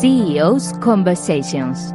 [0.00, 1.94] CEO's Conversations.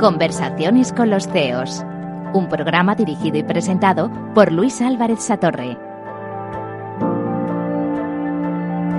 [0.00, 1.84] Conversaciones con los CEOs.
[2.34, 5.78] Un programa dirigido y presentado por Luis Álvarez Satorre.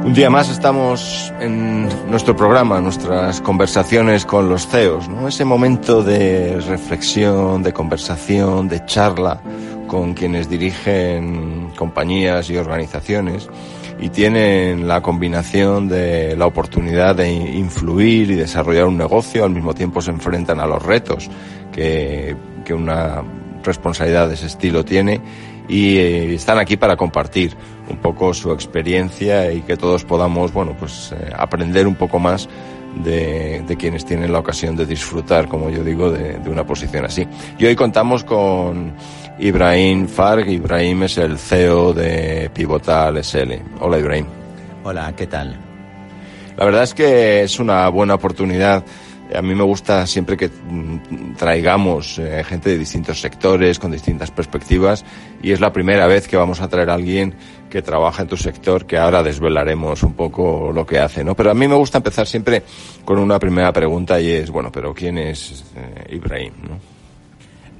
[0.05, 5.27] Un día más estamos en nuestro programa, nuestras conversaciones con los CEOs, ¿no?
[5.27, 9.41] Ese momento de reflexión, de conversación, de charla
[9.91, 13.49] con quienes dirigen compañías y organizaciones
[13.99, 19.73] y tienen la combinación de la oportunidad de influir y desarrollar un negocio, al mismo
[19.73, 21.29] tiempo se enfrentan a los retos
[21.73, 23.21] que, que una
[23.65, 25.19] responsabilidad de ese estilo tiene
[25.67, 27.53] y eh, están aquí para compartir
[27.89, 32.47] un poco su experiencia y que todos podamos, bueno, pues eh, aprender un poco más
[33.03, 37.05] de, de, quienes tienen la ocasión de disfrutar, como yo digo, de, de, una posición
[37.05, 37.27] así.
[37.57, 38.93] Y hoy contamos con
[39.41, 40.47] Ibrahim Farg.
[40.47, 43.53] Ibrahim es el CEO de Pivotal SL.
[43.79, 44.25] Hola, Ibrahim.
[44.83, 45.59] Hola, ¿qué tal?
[46.55, 48.83] La verdad es que es una buena oportunidad
[49.33, 54.31] a mí me gusta siempre que mm, traigamos eh, gente de distintos sectores, con distintas
[54.31, 55.05] perspectivas,
[55.41, 57.35] y es la primera vez que vamos a traer a alguien
[57.69, 61.35] que trabaja en tu sector, que ahora desvelaremos un poco lo que hace, ¿no?
[61.35, 62.63] Pero a mí me gusta empezar siempre
[63.05, 66.90] con una primera pregunta y es, bueno, pero ¿quién es eh, Ibrahim, no?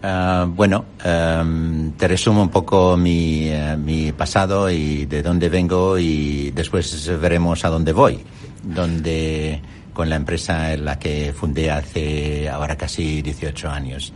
[0.03, 5.99] Uh, bueno, um, te resumo un poco mi, uh, mi pasado y de dónde vengo
[5.99, 8.19] y después veremos a dónde voy.
[8.63, 9.61] Donde
[9.93, 14.11] con la empresa en la que fundé hace ahora casi 18 años.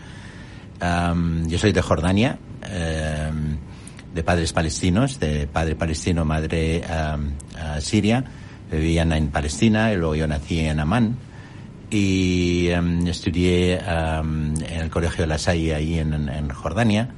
[0.82, 3.58] Um, yo soy de Jordania, um,
[4.12, 6.84] de padres palestinos, de padre palestino, madre
[7.80, 8.24] siria.
[8.72, 11.16] Vivían en Palestina y luego yo nací en Amán
[11.90, 12.68] y
[13.08, 17.10] estudié en el Colegio de la Salle ahí en, en Jordania.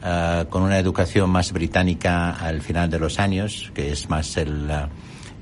[0.00, 4.70] Uh, con una educación más británica al final de los años, que es más el,
[4.70, 4.86] uh,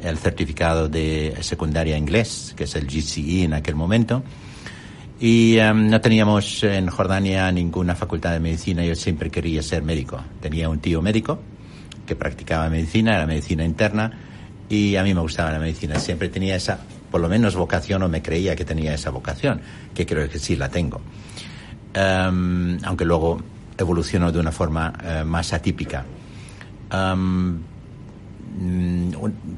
[0.03, 4.23] el certificado de secundaria inglés, que es el GCE en aquel momento.
[5.21, 8.83] Y um, no teníamos en Jordania ninguna facultad de medicina.
[8.83, 10.25] Yo siempre quería ser médico.
[10.41, 11.39] Tenía un tío médico
[12.07, 14.11] que practicaba medicina, era medicina interna,
[14.71, 15.99] y a mí me gustaba la medicina.
[15.99, 16.81] Siempre tenía esa,
[17.11, 19.61] por lo menos vocación, o me creía que tenía esa vocación,
[19.95, 21.01] que creo que sí la tengo.
[21.97, 23.41] Um, aunque luego
[23.79, 26.05] evolucionó de una forma uh, más atípica.
[26.93, 27.59] Um,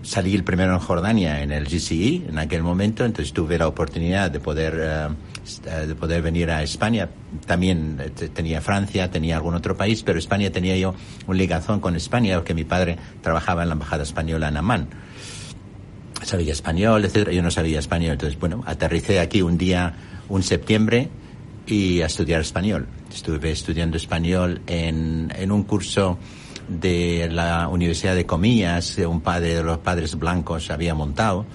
[0.03, 4.31] salí el primero en Jordania en el GCE en aquel momento, entonces tuve la oportunidad
[4.31, 5.15] de poder uh,
[5.87, 7.09] de poder venir a España.
[7.47, 7.99] También
[8.35, 10.95] tenía Francia, tenía algún otro país, pero España tenía yo
[11.27, 14.89] un ligazón con España porque mi padre trabajaba en la embajada española en Amán.
[16.23, 17.33] Sabía español, etcétera.
[17.33, 19.95] Yo no sabía español, entonces bueno, aterricé aquí un día,
[20.29, 21.09] un septiembre
[21.67, 22.87] y a estudiar español.
[23.13, 26.19] Estuve estudiando español en, en un curso
[26.69, 31.47] de la Universidad de Comillas, que un padre de los padres blancos había montado,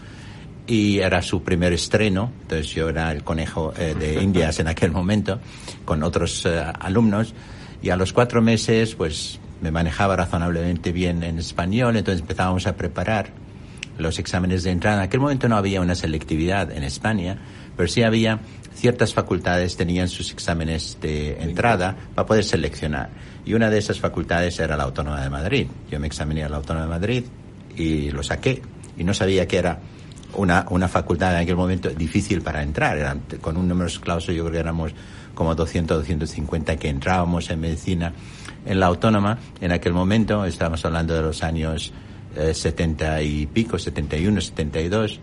[0.65, 4.91] y era su primer estreno, entonces yo era el conejo eh, de Indias en aquel
[4.91, 5.39] momento,
[5.85, 7.33] con otros eh, alumnos,
[7.81, 12.75] y a los cuatro meses, pues me manejaba razonablemente bien en español, entonces empezábamos a
[12.75, 13.31] preparar
[13.97, 14.97] los exámenes de entrada.
[14.97, 17.37] En aquel momento no había una selectividad en España,
[17.75, 18.39] pero sí había
[18.73, 23.09] ciertas facultades tenían sus exámenes de entrada para poder seleccionar.
[23.45, 25.67] Y una de esas facultades era la Autónoma de Madrid.
[25.89, 27.23] Yo me examiné a la Autónoma de Madrid
[27.75, 28.61] y lo saqué.
[28.97, 29.79] Y no sabía que era
[30.35, 32.97] una, una facultad en aquel momento difícil para entrar.
[32.97, 34.93] Era, con un número clauso yo creo que éramos
[35.33, 38.13] como 200, 250 que entrábamos en medicina
[38.65, 39.39] en la Autónoma.
[39.61, 41.91] En aquel momento, estábamos hablando de los años
[42.35, 45.19] eh, 70 y pico, 71, 72,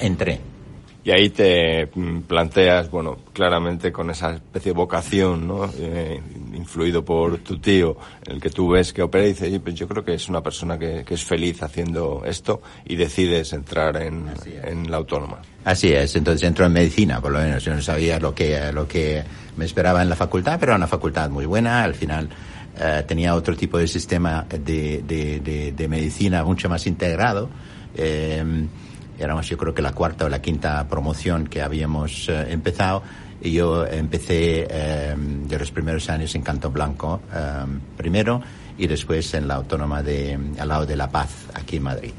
[0.00, 0.40] entré.
[1.06, 1.88] Y ahí te
[2.26, 5.70] planteas, bueno, claramente con esa especie de vocación, ¿no?
[5.78, 6.20] Eh,
[6.52, 10.04] influido por tu tío, el que tú ves que opera y dices, pues yo creo
[10.04, 14.24] que es una persona que, que es feliz haciendo esto y decides entrar en,
[14.64, 15.42] en, la autónoma.
[15.64, 17.62] Así es, entonces entro en medicina, por lo menos.
[17.62, 19.22] Yo no sabía lo que, lo que
[19.56, 22.28] me esperaba en la facultad, pero era una facultad muy buena, al final
[22.78, 27.48] eh, tenía otro tipo de sistema de, de, de, de medicina mucho más integrado.
[27.94, 28.66] Eh,
[29.18, 33.02] éramos yo creo que la cuarta o la quinta promoción que habíamos eh, empezado
[33.40, 37.64] y yo empecé eh, de los primeros años en Canto Blanco eh,
[37.96, 38.40] primero
[38.78, 42.12] y después en la Autónoma de al lado de La Paz aquí en Madrid.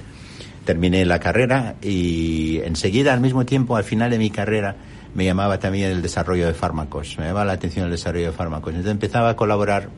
[0.66, 4.76] Terminé la carrera y enseguida al mismo tiempo al final de mi carrera
[5.14, 8.72] me llamaba también el desarrollo de fármacos, me llamaba la atención el desarrollo de fármacos.
[8.72, 9.90] Entonces empezaba a colaborar,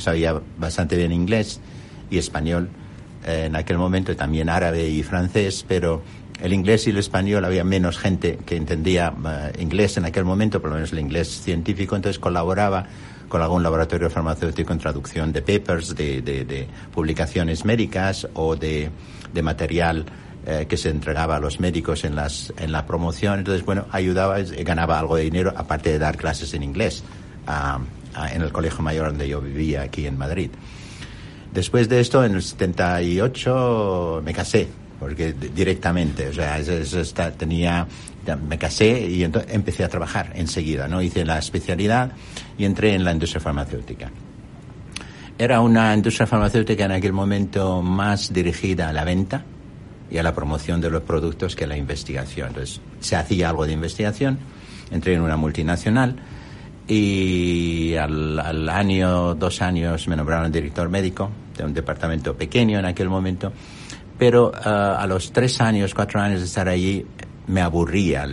[0.00, 1.60] sabía bastante bien inglés
[2.10, 2.68] y español
[3.26, 6.02] en aquel momento, también árabe y francés, pero
[6.40, 10.60] el inglés y el español había menos gente que entendía uh, inglés en aquel momento,
[10.60, 12.86] por lo menos el inglés científico, entonces colaboraba
[13.28, 18.90] con algún laboratorio farmacéutico en traducción de papers, de, de, publicaciones médicas o de,
[19.42, 20.06] material
[20.46, 23.40] eh, que se entregaba a los médicos en, las, en la promoción.
[23.40, 27.04] Entonces, bueno, ayudaba, ganaba algo de dinero, aparte de dar clases en inglés
[28.32, 30.50] en el colegio mayor donde yo vivía aquí en Madrid.
[31.52, 34.68] Después de esto, en el 78 me casé,
[35.00, 36.60] porque directamente, o sea,
[37.32, 37.86] tenía,
[38.48, 41.00] me casé y entonces empecé a trabajar enseguida, ¿no?
[41.00, 42.12] Hice la especialidad
[42.58, 44.10] y entré en la industria farmacéutica.
[45.38, 49.44] Era una industria farmacéutica en aquel momento más dirigida a la venta
[50.10, 52.48] y a la promoción de los productos que a la investigación.
[52.48, 54.38] Entonces, se hacía algo de investigación,
[54.90, 56.16] entré en una multinacional
[56.88, 63.10] y al, año, dos años me nombraron director médico de un departamento pequeño en aquel
[63.10, 63.52] momento,
[64.18, 67.04] pero eh, a los tres años, cuatro años de estar allí
[67.46, 68.26] me aburría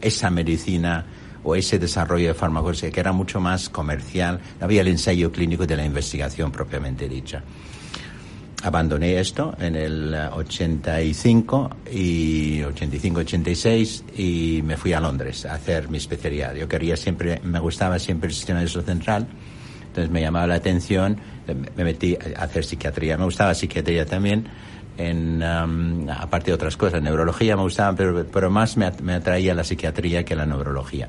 [0.00, 1.04] esa medicina
[1.44, 5.76] o ese desarrollo de fármacos que era mucho más comercial, había el ensayo clínico de
[5.76, 7.42] la investigación propiamente dicha
[8.62, 15.98] abandoné esto en el 85 y 85-86 y me fui a Londres a hacer mi
[15.98, 16.54] especialidad.
[16.54, 19.26] Yo quería siempre, me gustaba siempre el sistema nervioso central,
[19.86, 21.18] entonces me llamaba la atención,
[21.76, 23.16] me metí a hacer psiquiatría.
[23.16, 24.48] Me gustaba psiquiatría también,
[24.98, 29.64] en, um, aparte de otras cosas, neurología me gustaba, pero, pero más me, atraía la
[29.64, 31.08] psiquiatría que la neurología.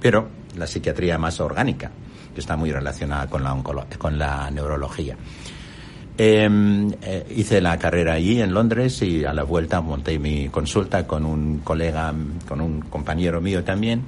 [0.00, 1.90] Pero la psiquiatría más orgánica,
[2.34, 3.62] que está muy relacionada con la,
[3.98, 5.16] con la neurología.
[6.18, 11.06] Em, eh, hice la carrera allí en Londres y a la vuelta monté mi consulta
[11.06, 12.12] con un colega,
[12.46, 14.02] con un compañero mío también.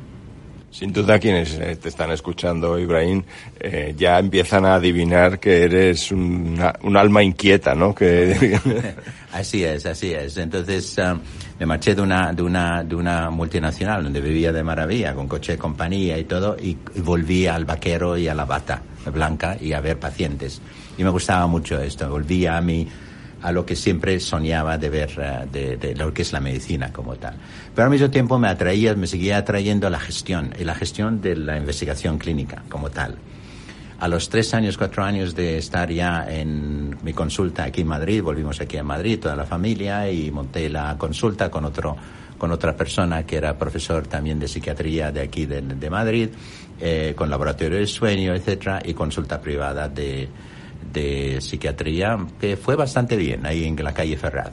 [0.71, 3.23] Sin duda quienes eh, te están escuchando, Ibrahim,
[3.61, 6.59] eh, ya empiezan a adivinar que eres un
[6.97, 7.95] alma inquieta, ¿no?
[7.95, 8.59] Que...
[9.33, 10.37] así es, así es.
[10.37, 11.17] Entonces ah,
[11.59, 15.53] me marché de una, de, una, de una multinacional donde vivía de maravilla, con coche
[15.53, 19.81] de compañía y todo, y volví al vaquero y a la bata blanca y a
[19.81, 20.61] ver pacientes.
[20.99, 22.89] Y me gustaba mucho esto, volvía a mí
[23.43, 25.11] a lo que siempre soñaba de ver,
[25.53, 27.35] eh, de, lo que es la medicina como tal.
[27.75, 31.37] Pero al mismo tiempo me atraía, me seguía atrayendo la gestión, y la gestión de
[31.37, 33.17] la investigación clínica como tal.
[34.01, 38.23] A los tres años, cuatro años de estar ya en mi consulta aquí en Madrid,
[38.23, 41.97] volvimos aquí a Madrid, toda la familia, y monté la consulta con otro,
[42.37, 46.29] con otra persona que era profesor también de psiquiatría de aquí de, Madrid,
[46.81, 50.29] eh, con laboratorio de sueño, etcétera, y consulta privada de,
[50.93, 54.53] de psiquiatría que fue bastante bien ahí en la calle Ferraz.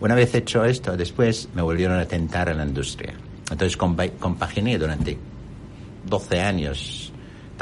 [0.00, 3.14] Una vez hecho esto, después me volvieron a tentar en la industria.
[3.50, 5.16] Entonces compaginé durante
[6.06, 7.01] 12 años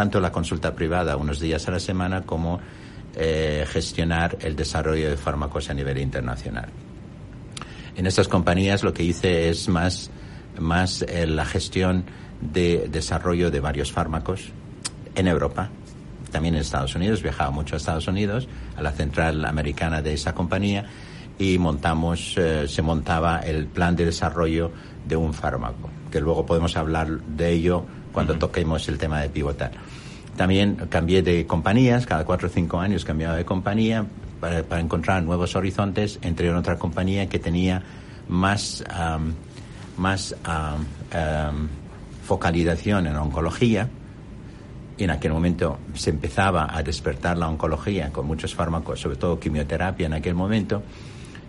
[0.00, 2.58] tanto la consulta privada unos días a la semana como
[3.16, 6.70] eh, gestionar el desarrollo de fármacos a nivel internacional.
[7.96, 10.10] En estas compañías lo que hice es más,
[10.58, 12.04] más eh, la gestión
[12.40, 14.52] de desarrollo de varios fármacos
[15.14, 15.68] en Europa,
[16.32, 18.48] también en Estados Unidos, viajaba mucho a Estados Unidos,
[18.78, 20.86] a la central americana de esa compañía,
[21.38, 24.70] y montamos, eh, se montaba el plan de desarrollo
[25.06, 29.72] de un fármaco, que luego podemos hablar de ello cuando toquemos el tema de pivotar.
[30.36, 34.06] También cambié de compañías, cada cuatro o cinco años cambiaba de compañía
[34.40, 36.18] para, encontrar nuevos horizontes.
[36.22, 37.82] Entré en otra compañía que tenía
[38.28, 38.84] más,
[39.96, 40.34] más
[42.24, 43.88] focalización en oncología
[45.04, 50.06] en aquel momento se empezaba a despertar la oncología con muchos fármacos, sobre todo quimioterapia
[50.06, 50.82] en aquel momento,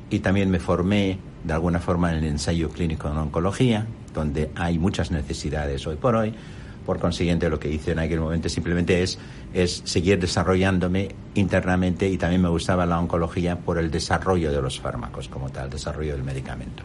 [0.10, 4.80] y también me formé de alguna forma en el ensayo clínico en oncología, donde hay
[4.80, 6.34] muchas necesidades hoy por hoy.
[6.86, 9.20] Por consiguiente, lo que hice en aquel momento simplemente es,
[9.54, 14.80] es seguir desarrollándome internamente y también me gustaba la oncología por el desarrollo de los
[14.80, 16.84] fármacos como tal, desarrollo del medicamento.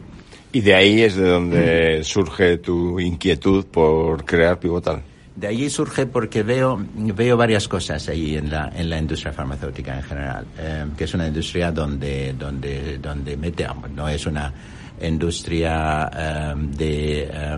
[0.51, 5.01] Y de ahí es de donde surge tu inquietud por crear Pivotal.
[5.35, 9.95] De allí surge porque veo, veo varias cosas ahí en la, en la industria farmacéutica
[9.95, 14.51] en general, eh, que es una industria donde, donde, donde mete, no es una
[15.01, 17.57] industria eh, de, eh,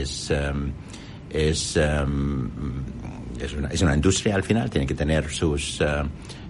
[0.00, 0.30] es,
[1.30, 5.82] es, es, una, es una industria al final, tiene que tener sus,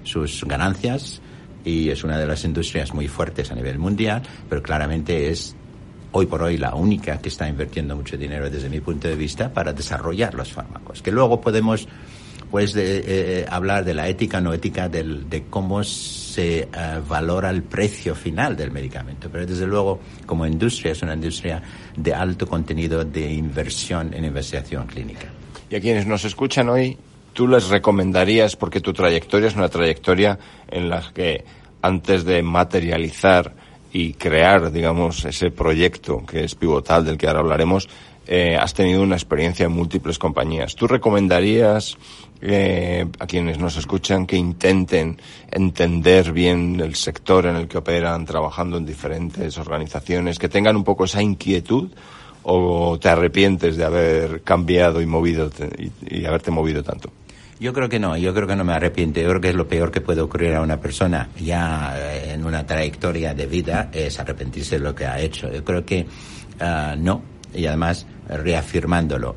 [0.05, 1.21] sus ganancias
[1.65, 5.57] y es una de las industrias muy fuertes a nivel mundial, pero claramente es
[6.13, 9.53] hoy por hoy la única que está invirtiendo mucho dinero desde mi punto de vista
[9.53, 11.03] para desarrollar los fármacos.
[11.03, 11.89] Que luego podemos
[12.51, 16.69] pues de, eh, hablar de la ética no ética del, de cómo se eh,
[17.09, 19.29] valora el precio final del medicamento.
[19.31, 21.63] Pero desde luego como industria es una industria
[21.97, 25.29] de alto contenido de inversión en investigación clínica.
[25.69, 26.97] Y a quienes nos escuchan hoy
[27.33, 30.39] tú les recomendarías porque tu trayectoria es una trayectoria
[30.69, 31.45] en la que
[31.83, 33.53] antes de materializar
[33.93, 37.89] y crear, digamos, ese proyecto que es pivotal del que ahora hablaremos,
[38.27, 40.75] eh, has tenido una experiencia en múltiples compañías.
[40.75, 41.97] ¿Tú recomendarías
[42.41, 45.19] eh, a quienes nos escuchan que intenten
[45.51, 50.85] entender bien el sector en el que operan, trabajando en diferentes organizaciones, que tengan un
[50.85, 51.91] poco esa inquietud
[52.43, 55.51] o te arrepientes de haber cambiado y movido
[56.09, 57.11] y, haberte movido tanto?
[57.59, 59.21] Yo creo que no, yo creo que no me arrepiento.
[59.21, 62.45] Yo creo que es lo peor que puede ocurrir a una persona ya eh, en
[62.45, 65.51] una trayectoria de vida es arrepentirse de lo que ha hecho.
[65.51, 66.07] Yo creo que
[66.61, 67.23] ah, no,
[67.57, 69.35] y además reafirmándolo.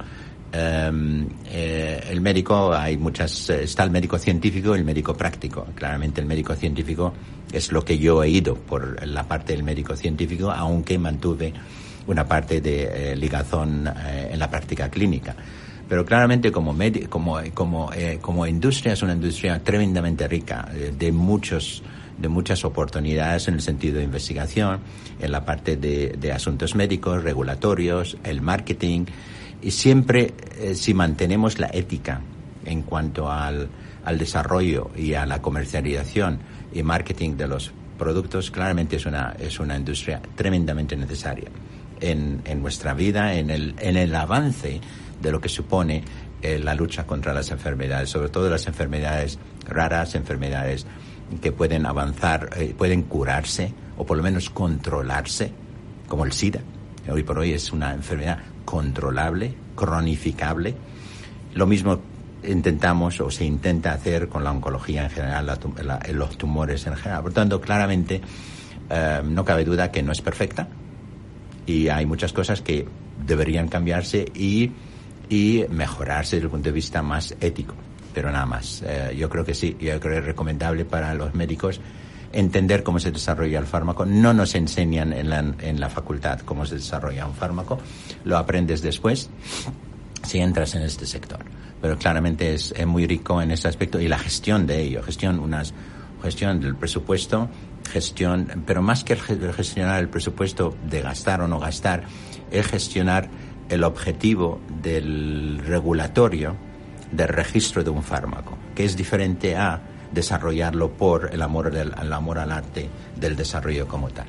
[0.52, 5.68] Em, eh, el médico, hay muchas, eh, está el médico científico y el médico práctico.
[5.76, 7.14] Claramente el médico científico
[7.52, 11.54] es lo que yo he ido por la parte del médico científico, aunque mantuve
[12.08, 15.36] una parte de eh, ligazón en la práctica clínica.
[15.88, 16.76] Pero claramente como,
[17.10, 21.84] como, como, como industria es una industria tremendamente rica de muchos
[22.20, 24.80] de muchas oportunidades en el sentido de investigación,
[25.20, 29.06] en la parte de, asuntos médicos, regulatorios, el marketing,
[29.62, 32.22] y siempre eh, si mantenemos la ética
[32.66, 33.70] en cuanto al,
[34.06, 36.40] al, desarrollo y a la comercialización
[36.74, 41.50] y marketing de los productos, claramente es una, es una industria tremendamente necesaria
[42.00, 44.80] en, en nuestra vida, en el, en el avance
[45.22, 46.04] de lo que supone
[46.42, 50.86] eh, la lucha contra las enfermedades, sobre todo las enfermedades raras, enfermedades
[51.42, 55.52] que pueden avanzar, eh, pueden curarse o por lo menos controlarse,
[56.08, 56.62] como el SIDA.
[57.12, 60.76] Hoy por hoy es una enfermedad controlable, cronificable.
[61.54, 62.00] Lo mismo
[62.44, 65.60] intentamos o se intenta hacer con la oncología en general,
[66.14, 67.24] los tumores en general.
[67.24, 68.22] Por tanto, claramente
[68.90, 70.68] eh, no cabe duda que no es perfecta
[71.66, 72.88] y hay muchas cosas que
[73.26, 74.72] deberían cambiarse y,
[75.30, 77.76] y mejorarse desde el punto de vista más ético.
[78.14, 78.84] Pero nada más.
[78.86, 81.80] Eh, yo creo que sí, yo creo que es recomendable para los médicos
[82.32, 84.06] entender cómo se desarrolla el fármaco.
[84.06, 87.80] No nos enseñan en la, en la facultad cómo se desarrolla un fármaco,
[88.24, 89.30] lo aprendes después
[90.24, 91.40] si entras en este sector.
[91.82, 95.40] Pero claramente es, es muy rico en ese aspecto y la gestión de ello, gestión,
[95.40, 95.74] unas,
[96.22, 97.50] gestión del presupuesto,
[97.90, 102.04] gestión, pero más que gestionar el presupuesto de gastar o no gastar,
[102.52, 103.30] es gestionar
[103.70, 106.56] el objetivo del regulatorio
[107.12, 112.14] del registro de un fármaco, que es diferente a desarrollarlo por el amor, del, el
[112.14, 114.28] amor al arte del desarrollo como tal.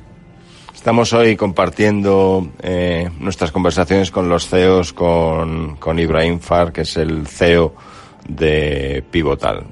[0.73, 6.97] Estamos hoy compartiendo eh, nuestras conversaciones con los CEOs, con, con Ibrahim Far, que es
[6.97, 7.75] el CEO
[8.27, 9.63] de Pivotal.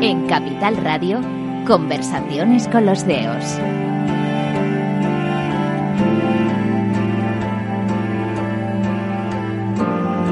[0.00, 1.20] En Capital Radio,
[1.66, 3.87] conversaciones con los CEOs.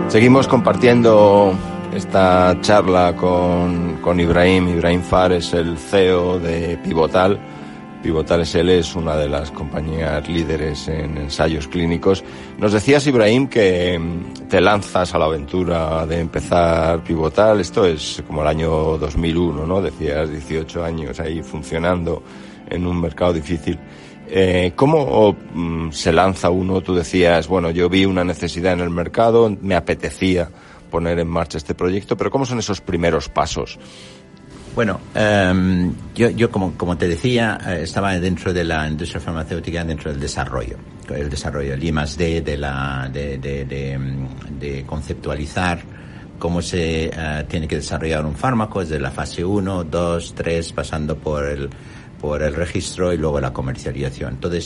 [0.09, 1.53] Seguimos compartiendo
[1.93, 4.69] esta charla con, con Ibrahim.
[4.69, 7.39] Ibrahim Far es el CEO de Pivotal.
[8.03, 12.23] Pivotal SL es una de las compañías líderes en ensayos clínicos.
[12.57, 17.61] Nos decías, Ibrahim, que mm, te lanzas a la aventura de empezar Pivotal.
[17.61, 19.83] Esto es como el año 2001, ¿no?
[19.83, 22.23] Decías 18 años ahí funcionando
[22.71, 23.77] en un mercado difícil.
[24.29, 26.81] Eh, ¿Cómo mm, se lanza uno?
[26.81, 30.49] Tú decías, bueno, yo vi una necesidad en el mercado, me apetecía
[30.91, 33.79] poner en marcha este proyecto, pero ¿cómo son esos primeros pasos?
[34.75, 39.85] Bueno, em, yo, yo como, como, te decía, eh, estaba dentro de la industria farmacéutica,
[39.85, 40.77] dentro del desarrollo,
[41.09, 43.99] el desarrollo, el I más D, de, la, de, de, de,
[44.59, 45.79] de conceptualizar
[46.39, 51.17] cómo se uh, tiene que desarrollar un fármaco desde la fase 1, 2, 3, pasando
[51.17, 51.71] por el
[52.21, 54.37] por el registro y luego la comercialización.
[54.37, 54.59] Toda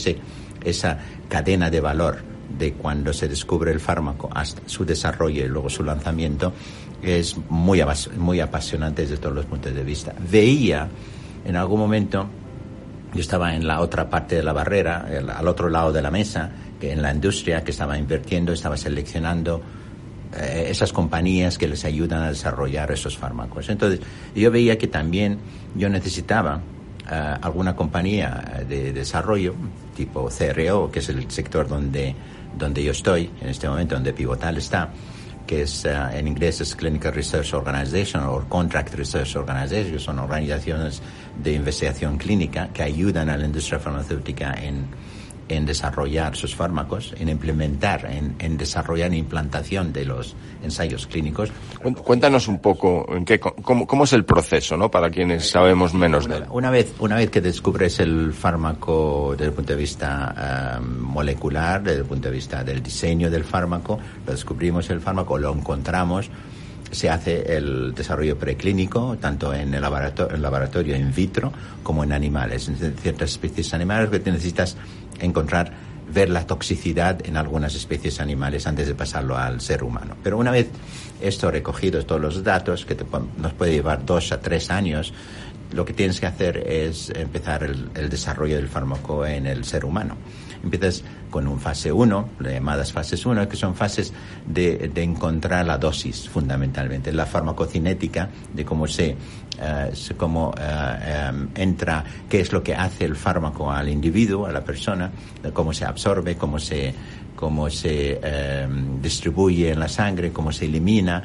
[0.63, 2.17] esa cadena de valor
[2.57, 6.53] de cuando se descubre el fármaco hasta su desarrollo y luego su lanzamiento
[7.01, 7.81] es muy,
[8.17, 10.13] muy apasionante desde todos los puntos de vista.
[10.29, 10.87] Veía
[11.45, 12.27] en algún momento,
[13.13, 16.51] yo estaba en la otra parte de la barrera, al otro lado de la mesa,
[16.79, 19.61] que en la industria que estaba invirtiendo, estaba seleccionando
[20.35, 23.69] eh, esas compañías que les ayudan a desarrollar esos fármacos.
[23.69, 23.99] Entonces,
[24.35, 25.39] yo veía que también
[25.75, 26.61] yo necesitaba
[27.07, 29.53] alguna compañía de desarrollo,
[29.95, 32.15] tipo CRO, que es el sector donde,
[32.57, 34.89] donde yo estoy en este momento, donde Pivotal está,
[35.45, 41.01] que es eh, en inglés es Clinical Research Organization o Contract Research Organization, son organizaciones
[41.43, 44.85] de investigación clínica que ayudan a la industria farmacéutica en
[45.51, 51.51] en desarrollar sus fármacos, en implementar, en, desarrollar implantación de los ensayos clínicos.
[52.03, 54.89] Cuéntanos un poco en qué, cómo, es el proceso, ¿no?
[54.89, 56.45] Para quienes sabemos menos de él.
[56.49, 61.83] Una vez, una vez que descubres el fármaco desde el punto de vista em, molecular,
[61.83, 66.29] desde el punto de vista del diseño del fármaco, lo descubrimos el fármaco, lo encontramos,
[66.91, 71.51] se hace el desarrollo preclínico, tanto en el laboratorio, en laboratorio in vitro
[71.83, 72.67] como en animales.
[72.67, 74.75] En ciertas especies animales que necesitas
[75.21, 75.71] encontrar,
[76.13, 80.15] ver la toxicidad en algunas especies animales antes de pasarlo al ser humano.
[80.23, 80.69] Pero una vez
[81.21, 82.97] esto recogido, todos los datos, que
[83.37, 85.13] nos puede llevar dos a tres años,
[85.71, 90.17] lo que tienes que hacer es empezar el desarrollo del fármaco en el ser humano.
[90.63, 94.13] Empiezas con un fase 1, llamadas fases 1, que son fases
[94.45, 99.15] de, de, encontrar la dosis fundamentalmente, la farmacocinética, de cómo se,
[99.57, 104.51] uh, cómo uh, um, entra, qué es lo que hace el fármaco al individuo, a
[104.51, 105.11] la persona,
[105.53, 106.93] cómo se absorbe, cómo se,
[107.35, 108.19] cómo se
[108.67, 111.23] um, distribuye en la sangre, cómo se elimina.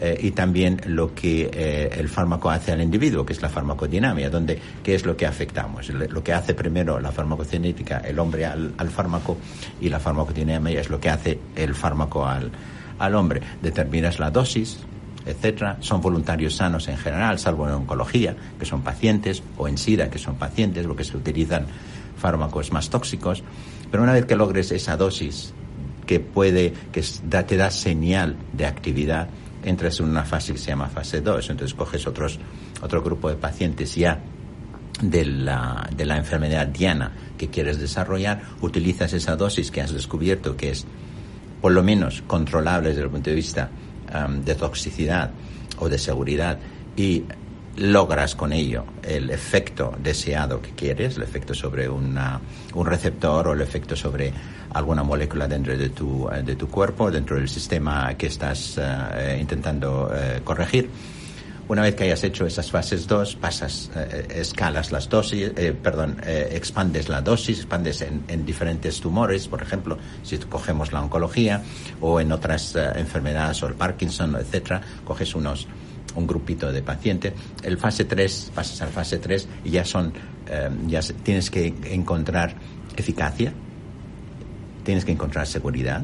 [0.00, 4.30] Eh, y también lo que eh, el fármaco hace al individuo, que es la farmacodinámica,
[4.30, 5.88] donde qué es lo que afectamos.
[5.90, 9.36] Lo que hace primero la farmacocinética, el hombre al, al fármaco,
[9.80, 12.50] y la farmacodinámica es lo que hace el fármaco al,
[12.98, 13.42] al hombre.
[13.60, 14.78] Determinas la dosis,
[15.26, 15.78] etcétera.
[15.80, 20.18] Son voluntarios sanos en general, salvo en oncología, que son pacientes, o en SIDA, que
[20.18, 21.66] son pacientes, porque se utilizan
[22.16, 23.42] fármacos más tóxicos.
[23.90, 25.52] Pero una vez que logres esa dosis
[26.06, 29.28] que puede, que te da señal de actividad,
[29.64, 32.38] entras en una fase que se llama fase 2, entonces coges otros,
[32.82, 34.20] otro grupo de pacientes ya
[35.02, 40.56] de la, de la enfermedad diana que quieres desarrollar, utilizas esa dosis que has descubierto
[40.56, 40.86] que es
[41.60, 43.70] por lo menos controlable desde el punto de vista
[44.42, 45.30] de toxicidad
[45.78, 46.58] o de seguridad
[46.96, 47.24] y
[47.76, 52.40] logras con ello el efecto deseado que quieres, el efecto sobre una,
[52.74, 54.32] un receptor o el efecto sobre
[54.72, 60.10] alguna molécula dentro de tu, de tu cuerpo, dentro del sistema que estás uh, intentando
[60.10, 60.90] uh, corregir.
[61.68, 63.90] Una vez que hayas hecho esas fases 2, pasas,
[64.30, 65.50] escalas las dosis,
[65.82, 71.62] perdón, expandes la dosis, expandes en, en, diferentes tumores, por ejemplo, si cogemos la oncología
[72.00, 75.68] o en otras enfermedades o el Parkinson, etcétera, coges unos
[76.14, 77.32] un grupito de pacientes.
[77.62, 80.12] El fase 3, pasas al fase 3 y ya son,
[80.48, 82.54] eh, ya tienes que encontrar
[82.96, 83.52] eficacia,
[84.88, 86.02] tienes que encontrar seguridad.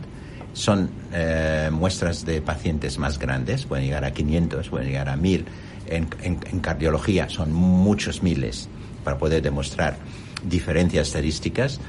[0.52, 5.46] Son eh, muestras de pacientes más grandes, pueden llegar a 500, pueden llegar a 1000.
[5.86, 8.68] En, en, cardiología son muchos miles
[9.02, 9.96] para poder demostrar
[10.46, 11.80] diferencias estadísticas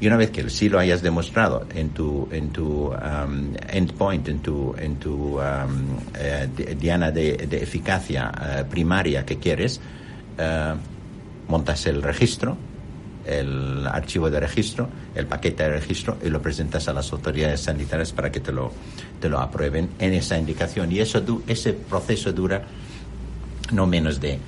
[0.00, 4.40] y una vez que sí lo hayas demostrado en tu, en tu um, endpoint, en
[4.40, 5.42] tu, en tu um,
[6.18, 6.48] eh,
[6.80, 9.80] diana de, de eficacia uh, primaria que quieres,
[10.36, 10.76] uh,
[11.48, 12.56] montas el registro,
[13.38, 18.12] el archivo de registro, el paquete de registro y lo presentas a las autoridades sanitarias
[18.12, 18.72] para que te lo,
[19.20, 20.90] te lo aprueben en esa indicación.
[20.92, 22.62] Y eso, ese proceso dura
[23.72, 24.38] no menos de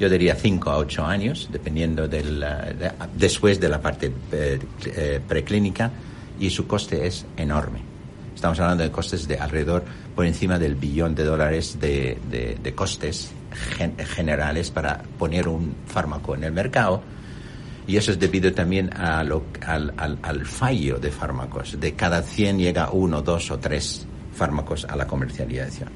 [0.00, 5.20] yo diría 5 a 8 años, dependiendo del, de, después de la parte eh, eh,
[5.28, 5.90] preclínica,
[6.40, 7.80] y su coste es enorme.
[8.34, 9.84] Estamos hablando de costes de alrededor
[10.16, 13.30] por encima del billón de dólares de, de, costes
[13.76, 17.02] gen, generales para poner un fármaco en el mercado.
[17.90, 21.80] Y eso es debido también a lo, al, al, al fallo de fármacos.
[21.80, 25.88] De cada 100 llega uno, dos o tres fármacos a la comercialización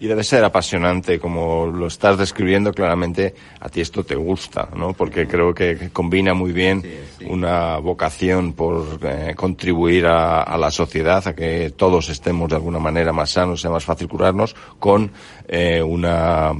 [0.00, 4.92] y debe ser apasionante como lo estás describiendo claramente a ti esto te gusta no
[4.92, 7.24] porque creo que combina muy bien sí, sí.
[7.30, 12.78] una vocación por eh, contribuir a, a, la sociedad a que todos estemos de alguna
[12.78, 15.10] manera más sanos sea más fácil curarnos con
[15.48, 16.52] eh, una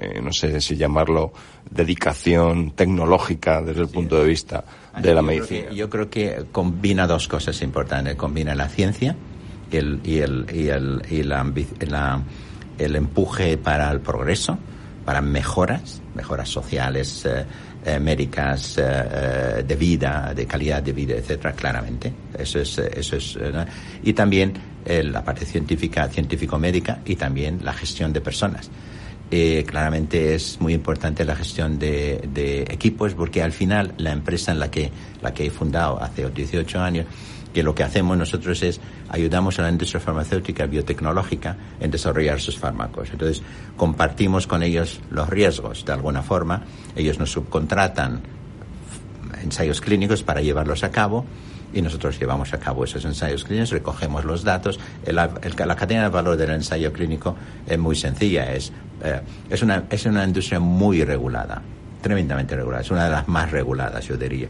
[0.00, 1.32] eh, no sé si llamarlo
[1.70, 3.94] dedicación tecnológica desde el sí.
[3.94, 4.64] punto de vista
[4.98, 8.68] de la yo medicina creo que, yo creo que combina dos cosas importantes combina la
[8.68, 9.16] ciencia
[9.70, 12.22] y el y el y el y la, la
[12.78, 14.58] el empuje para el progreso,
[15.04, 17.44] para mejoras, mejoras sociales, eh,
[17.84, 22.12] eh, médicas, eh, de vida, de calidad de vida, etcétera, claramente.
[22.36, 23.64] Eso es, eso es, ¿no?
[24.02, 28.70] y también la parte científica, científico-médica y también la gestión de personas.
[29.30, 34.52] Eh, claramente es muy importante la gestión de, de, equipos porque al final la empresa
[34.52, 37.06] en la que, la que he fundado hace 18 años
[37.56, 42.58] que lo que hacemos nosotros es ayudamos a la industria farmacéutica biotecnológica en desarrollar sus
[42.58, 43.08] fármacos.
[43.10, 43.42] Entonces,
[43.78, 46.64] compartimos con ellos los riesgos de alguna forma.
[46.94, 48.20] Ellos nos subcontratan
[49.42, 51.24] ensayos clínicos para llevarlos a cabo
[51.72, 54.78] y nosotros llevamos a cabo esos ensayos clínicos, recogemos los datos.
[55.06, 57.36] La cadena de valor del ensayo clínico
[57.66, 58.70] es muy sencilla, es,
[59.02, 61.62] eh, es, una, es una industria muy regulada,
[62.02, 64.48] tremendamente regulada, es una de las más reguladas, yo diría.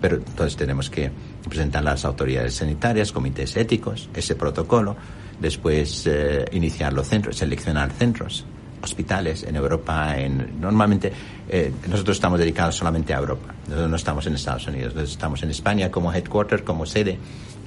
[0.00, 1.10] Pero entonces tenemos que
[1.48, 4.96] presentar las autoridades sanitarias, comités éticos, ese protocolo,
[5.40, 8.44] después eh, iniciar los centros, seleccionar centros,
[8.82, 11.12] hospitales en Europa, en, normalmente
[11.48, 15.42] eh, nosotros estamos dedicados solamente a Europa, nosotros no estamos en Estados Unidos, nosotros estamos
[15.42, 17.18] en España como headquarter, como sede,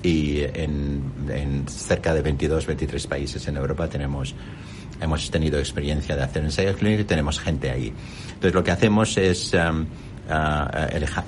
[0.01, 4.35] y en, en cerca de 22, 23 países en Europa tenemos
[5.03, 7.93] hemos tenido experiencia de hacer ensayos clínicos y tenemos gente ahí.
[8.27, 9.85] Entonces lo que hacemos es um,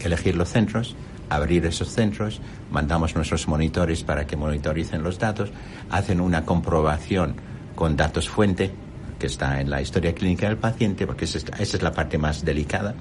[0.04, 0.96] elegir los centros,
[1.30, 5.52] abrir esos centros, mandamos nuestros monitores para que monitoricen los datos,
[5.90, 7.36] hacen una comprobación
[7.76, 8.72] con datos fuente,
[9.20, 12.96] que está en la historia clínica del paciente, porque esa es, la parte más delicada,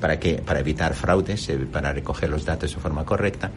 [0.00, 3.50] para, que, para evitar fraudes, eh, para recoger los datos de forma correcta.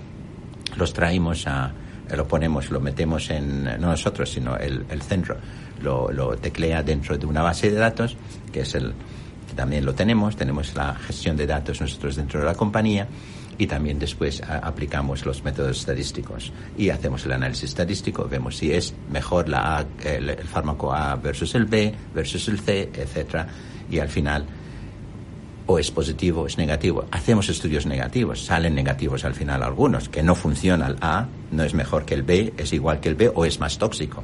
[0.78, 1.72] Los traemos a,
[2.16, 5.38] lo ponemos, lo metemos en, no nosotros, sino el centro,
[5.82, 8.18] lo, teclea dentro de una base de datos,
[8.52, 8.94] que es el,
[9.56, 13.08] también lo tenemos, tenemos la gestión de datos nosotros dentro de la compañía,
[13.58, 18.94] y también después aplicamos los métodos estadísticos y hacemos el análisis estadístico, vemos si es
[19.10, 23.48] mejor la el, fármaco A versus el B versus el C, etcétera,
[23.90, 24.46] y al final
[25.68, 27.06] o es positivo o es negativo.
[27.12, 31.74] Hacemos estudios negativos, salen negativos al final algunos, que no funciona el A, no es
[31.74, 34.24] mejor que el B, es igual que el B o es más tóxico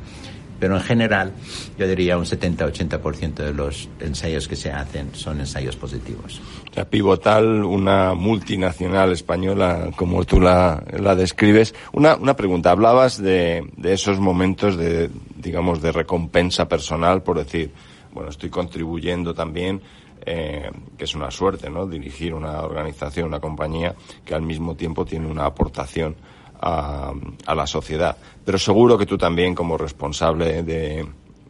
[0.62, 1.34] pero en general
[1.76, 6.40] yo diría un 70-80% de los ensayos que se hacen son ensayos positivos.
[6.70, 11.74] O sea, Pivotal, una multinacional española, como tú la, la describes.
[11.94, 17.72] Una, una pregunta, hablabas de, de esos momentos de, digamos, de recompensa personal, por decir,
[18.14, 19.82] bueno, estoy contribuyendo también
[20.24, 21.88] eh, que es una suerte, ¿no?
[21.88, 26.16] Dirigir una organización, una compañía que al mismo tiempo tiene una aportación
[26.62, 27.14] a,
[27.46, 28.16] a la sociedad.
[28.46, 31.06] Pero seguro que tú también, como responsable de,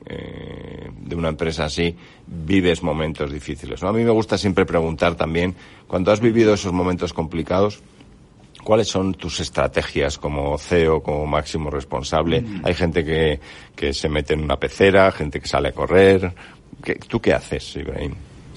[0.06, 1.95] eh, de una empresa así,
[2.28, 3.82] vives momentos difíciles.
[3.82, 3.89] ¿no?
[3.89, 5.56] A mí me gusta siempre preguntar también,
[5.88, 7.82] cuando has vivido esos momentos complicados,
[8.63, 12.41] ¿Cuáles son tus estrategias como CEO, como máximo responsable?
[12.41, 12.62] Mm.
[12.63, 13.39] Hay gente que,
[13.76, 16.32] que se mete en una pecera, gente que sale a correr.
[17.08, 18.13] ¿Tú qué haces, Ibrahim?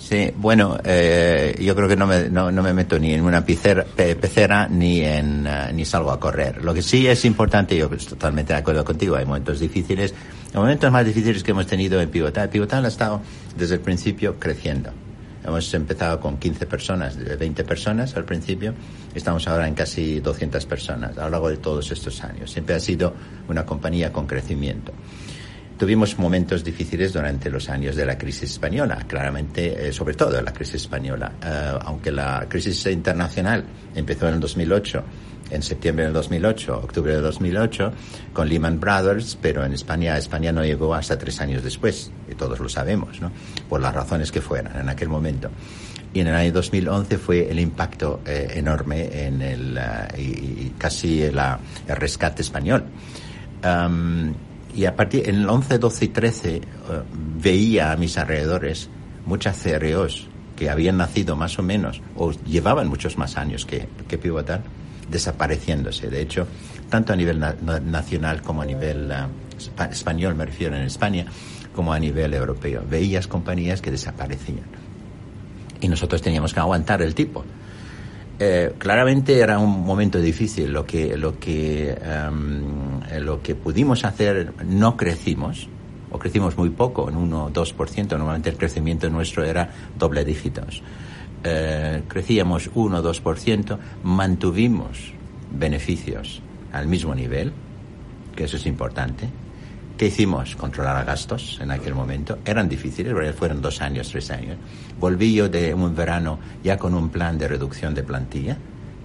[0.07, 3.43] Sí, bueno, eh, yo creo que no me, no, no me meto ni en una
[3.43, 6.63] pecera, pecera ni, en, uh, ni salgo a correr.
[6.63, 10.13] Lo que sí es importante, yo estoy totalmente de acuerdo contigo, hay momentos difíciles.
[10.53, 13.23] Los momentos más difíciles que hemos tenido en Pivotal, Pivotal ha estado
[13.57, 14.91] desde el principio creciendo.
[15.43, 18.75] Hemos empezado con 15 personas, 20 personas al principio,
[19.15, 22.51] estamos ahora en casi 200 personas a lo largo de todos estos años.
[22.51, 23.15] Siempre ha sido
[23.49, 24.93] una compañía con crecimiento.
[25.79, 30.53] Tuvimos momentos difíciles durante los años de la crisis española, claramente, eh, sobre todo la
[30.53, 35.03] crisis española, eh, aunque la crisis internacional empezó en el 2008,
[35.51, 37.93] en septiembre del 2008, octubre del 2008,
[38.33, 42.61] con Lehman Brothers, pero en España, España no llegó hasta tres años después, y todos
[42.61, 43.33] lo sabemos, ¿no?
[43.69, 45.51] Por las razones que fueran en aquel momento.
[46.13, 50.75] Y en el año 2011 fue el impacto eh, enorme en el, uh, y, y,
[50.79, 51.41] casi el,
[51.89, 52.85] rescate español.
[53.65, 54.33] Um,
[54.75, 56.63] y a partir, en el 11, 12 y 13 eh,
[57.39, 58.89] veía a mis alrededores
[59.27, 64.19] muchas CROs que habían nacido más o menos, o llevaban muchos más años que, que
[64.19, 64.63] Pivotal,
[65.11, 66.09] desapareciéndose.
[66.09, 66.47] De hecho,
[66.89, 71.27] tanto a nivel nacional como a nivel uh, español, me refiero en España,
[71.75, 72.85] como a nivel europeo.
[72.89, 74.67] Veías compañías que desaparecían.
[75.81, 77.45] Y nosotros teníamos que aguantar el tipo.
[78.39, 80.73] Eh, claramente era un momento difícil.
[80.73, 81.97] Lo que, lo que,
[82.31, 85.69] um, lo que pudimos hacer, no crecimos,
[86.11, 88.09] o crecimos muy poco, en 1 o 2%.
[88.17, 90.83] Normalmente el crecimiento nuestro era doble dígitos.
[91.45, 95.13] Eh, crecíamos 1 o 2%, mantuvimos
[95.53, 96.43] beneficios
[96.73, 97.53] al mismo nivel,
[98.35, 99.29] que eso es importante
[99.97, 100.57] ¿Qué hicimos?
[100.57, 102.39] Controlar gastos en aquel momento.
[102.45, 104.57] Eran difíciles, fueron dos años, tres años.
[104.99, 108.57] Volví yo de un verano ya con un plan de reducción de plantilla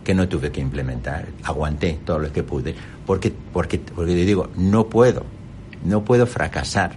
[0.03, 1.27] que no tuve que implementar.
[1.43, 2.73] Aguanté todo lo que pude
[3.09, 5.23] porque, porque, porque digo, no puedo,
[5.83, 6.91] no puedo fracasar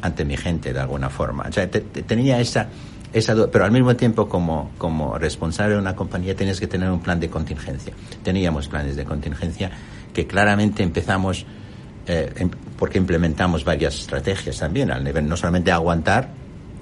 [0.00, 1.44] ante mi gente de alguna forma.
[1.48, 2.68] O sea, tenía esa,
[3.12, 7.00] esa, pero al mismo tiempo como, como responsable de una compañía tienes que tener un
[7.00, 7.92] plan de contingencia.
[8.22, 9.70] Teníamos planes de contingencia
[10.14, 11.44] que claramente empezamos
[12.12, 16.30] eh, em, porque implementamos varias estrategias también, al nivel no solamente aguantar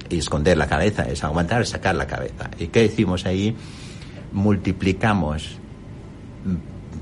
[0.08, 2.48] y esconder la cabeza, es aguantar y sacar la cabeza.
[2.58, 3.54] ¿Y qué hicimos ahí?
[4.32, 5.58] Multiplicamos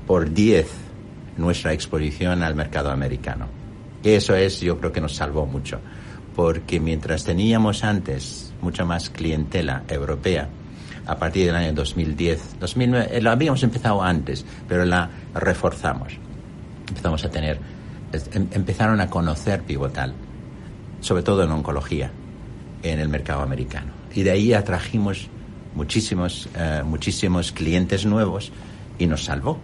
[0.05, 0.67] por 10
[1.37, 3.47] nuestra exposición al mercado americano.
[4.03, 5.79] Eso es, yo creo que nos salvó mucho,
[6.35, 10.49] porque mientras teníamos antes mucha más clientela europea,
[11.05, 16.11] a partir del año 2010, 2009, eh, lo habíamos empezado antes, pero la reforzamos.
[16.89, 17.76] Empezamos a tener
[18.13, 20.13] Em, empezaron a conocer Pivotal,
[21.01, 22.11] sobre todo en oncología,
[22.83, 23.91] en el mercado americano.
[24.15, 25.27] Y de ahí atrajimos
[25.75, 28.51] muchísimos, eh, muchísimos clientes nuevos
[28.97, 29.59] y nos salvó,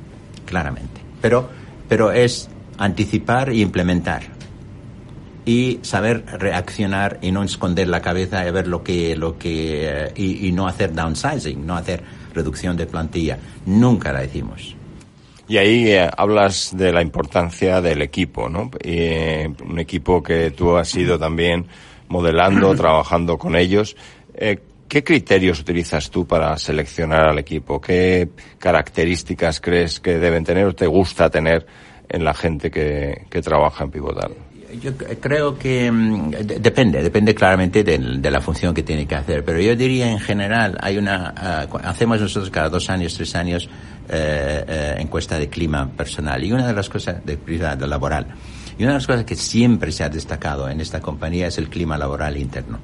[0.45, 1.01] claramente.
[1.21, 1.49] Pero,
[1.88, 4.23] pero es anticipar e implementar
[5.45, 10.13] y saber reaccionar y no esconder la cabeza y ver lo que lo que eh,
[10.15, 12.03] y, y, no hacer downsizing, no hacer
[12.34, 13.38] reducción de plantilla.
[13.65, 14.75] Nunca la hicimos.
[15.47, 18.71] Y ahí eh, hablas de la importancia del equipo, ¿no?
[18.82, 21.65] Eh, un equipo que tú has sido también
[22.08, 23.95] modelando, trabajando con ellos.
[24.34, 27.82] Eh, ¿Qué criterios utilizas tú para seleccionar al equipo?
[27.82, 28.29] ¿Qué
[28.60, 31.65] características crees que deben tener o te gusta tener
[32.08, 34.42] en la gente que, que trabaja en Pivotal?
[34.81, 39.59] Yo creo que mm, depende, depende claramente de, la función que tiene que hacer, pero
[39.59, 43.69] yo diría en general, hay una, ah, hacemos nosotros cada dos años, tres años,
[44.09, 46.43] eh, eh, encuesta de clima personal.
[46.43, 48.27] Y una de las cosas de privado laboral.
[48.77, 51.69] Y una de las cosas que siempre se ha destacado en esta compañía es el
[51.69, 52.79] clima laboral interno.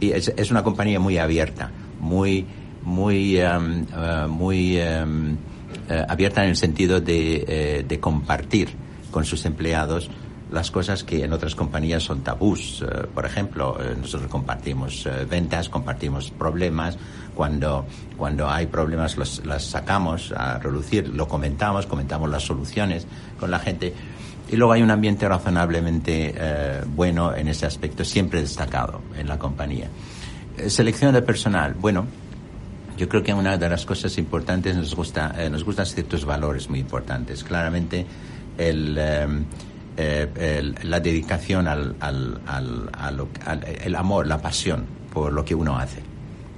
[0.00, 2.44] Y es, es una compañía muy abierta, muy
[2.84, 8.70] muy um, uh, muy um, uh, abierta en el sentido de, uh, de compartir
[9.10, 10.10] con sus empleados
[10.52, 12.82] las cosas que en otras compañías son tabús.
[12.82, 16.98] Eh, por ejemplo, eh, nosotros compartimos eh, ventas, compartimos problemas.
[17.34, 17.86] Cuando,
[18.18, 23.06] cuando hay problemas los, las sacamos a reducir, lo comentamos, comentamos las soluciones
[23.40, 23.94] con la gente.
[24.50, 26.34] Y luego hay un ambiente razonablemente
[26.94, 29.88] bueno en ese aspecto, siempre destacado en la compañía.
[30.66, 31.72] selección de personal.
[31.72, 32.04] Bueno,
[32.98, 36.80] yo creo que una de las cosas importantes nos gusta, nos gustan ciertos valores muy
[36.80, 37.44] importantes.
[37.44, 38.04] Claramente
[38.58, 38.98] el
[39.96, 43.28] eh, la dedicación al, al, al,
[43.82, 46.00] el amor, la pasión por lo que uno hace.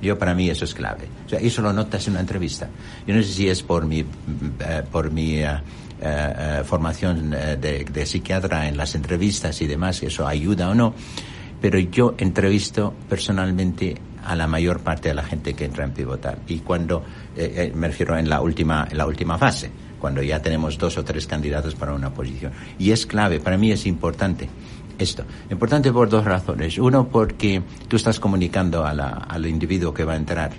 [0.00, 1.08] Yo para mí eso es clave.
[1.30, 2.68] Eso lo notas en una entrevista.
[3.06, 8.68] Yo no sé si es por mi, eh, por mi eh, formación de, de, psiquiatra
[8.68, 10.94] en las entrevistas y demás, eso ayuda o no,
[11.60, 16.38] pero yo entrevisto personalmente a la mayor parte de la gente que entra en pivotal.
[16.46, 17.02] Y cuando,
[17.74, 19.70] me refiero en la última, en la última fase
[20.04, 22.52] cuando ya tenemos dos o tres candidatos para una posición.
[22.78, 24.50] Y es clave, para mí es importante
[24.98, 25.24] esto.
[25.50, 26.76] Importante por dos razones.
[26.76, 30.52] Uno, porque tú estás comunicando al individuo que va a entrar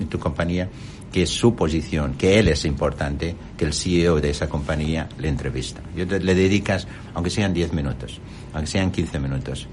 [0.00, 0.68] en tu compañía
[1.12, 5.28] que es su posición, que él es importante, que el CEO de esa compañía le
[5.28, 5.80] entrevista.
[5.94, 8.20] le dedicas, aunque sean 10 minutos,
[8.52, 9.68] aunque sean 15 minutos.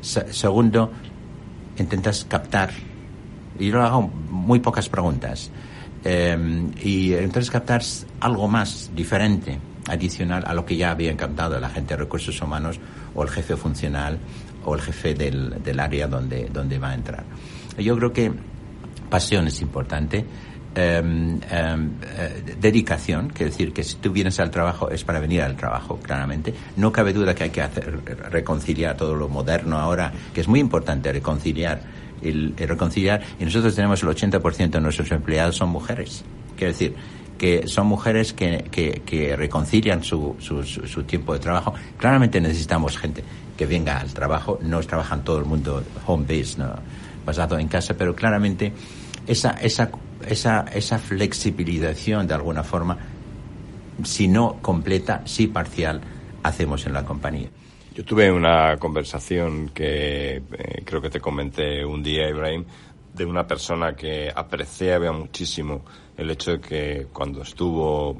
[0.00, 0.92] segundo,
[1.76, 2.70] intentas captar,
[3.58, 5.50] y yo hago muy pocas preguntas,
[6.04, 7.82] Em, y entonces captar
[8.20, 9.58] algo más diferente,
[9.88, 12.78] adicional a lo que ya había captado la gente de recursos humanos
[13.14, 14.18] o el jefe funcional
[14.64, 17.24] o el jefe del, del área donde, donde va a entrar.
[17.78, 18.32] Yo creo que
[19.08, 20.24] pasión es importante.
[20.72, 25.56] Em, eh, dedicación, que decir que si tú vienes al trabajo es para venir al
[25.56, 26.54] trabajo, claramente.
[26.76, 27.98] No cabe duda que hay que hacer,
[28.30, 31.82] reconciliar todo lo moderno ahora, que es muy importante reconciliar
[32.22, 33.22] el, reconciliar.
[33.38, 36.24] Y nosotros tenemos el 80% de nuestros empleados son mujeres.
[36.56, 36.94] Quiero decir,
[37.38, 41.72] que son mujeres que, que, reconcilian su, su, su, tiempo de trabajo.
[41.96, 43.24] Claramente necesitamos gente
[43.56, 44.58] que venga al trabajo.
[44.62, 46.74] No trabajan todo el mundo home base, ¿no?
[47.24, 48.72] basado en casa, pero claramente
[49.26, 49.90] esa, esa,
[50.26, 52.98] esa, esa flexibilización de alguna forma,
[54.04, 56.00] si no completa, si parcial,
[56.42, 57.48] hacemos en la compañía.
[57.94, 62.64] Yo tuve una conversación que eh, creo que te comenté un día, Ibrahim,
[63.12, 65.82] de una persona que apreciaba muchísimo
[66.16, 68.16] el hecho de que cuando estuvo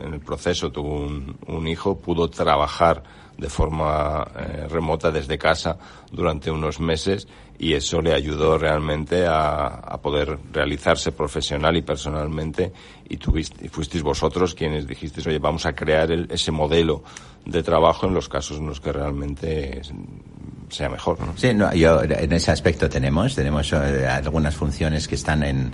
[0.00, 1.00] en el proceso, tuvo
[1.46, 3.02] un, hijo, pudo trabajar
[3.36, 5.78] de forma eh, remota desde casa
[6.12, 7.26] durante unos meses
[7.58, 12.72] y eso le ayudó realmente a, poder realizarse profesional y personalmente.
[13.08, 17.02] Y, tuviste, y fuisteis vosotros quienes dijisteis, oye, vamos a crear ese modelo
[17.48, 19.80] de trabajo en los casos en los que realmente
[20.68, 21.18] sea mejor.
[21.20, 21.32] ¿no?
[21.36, 25.72] Sí, no, yo, en ese aspecto tenemos, tenemos eh, algunas funciones que están en,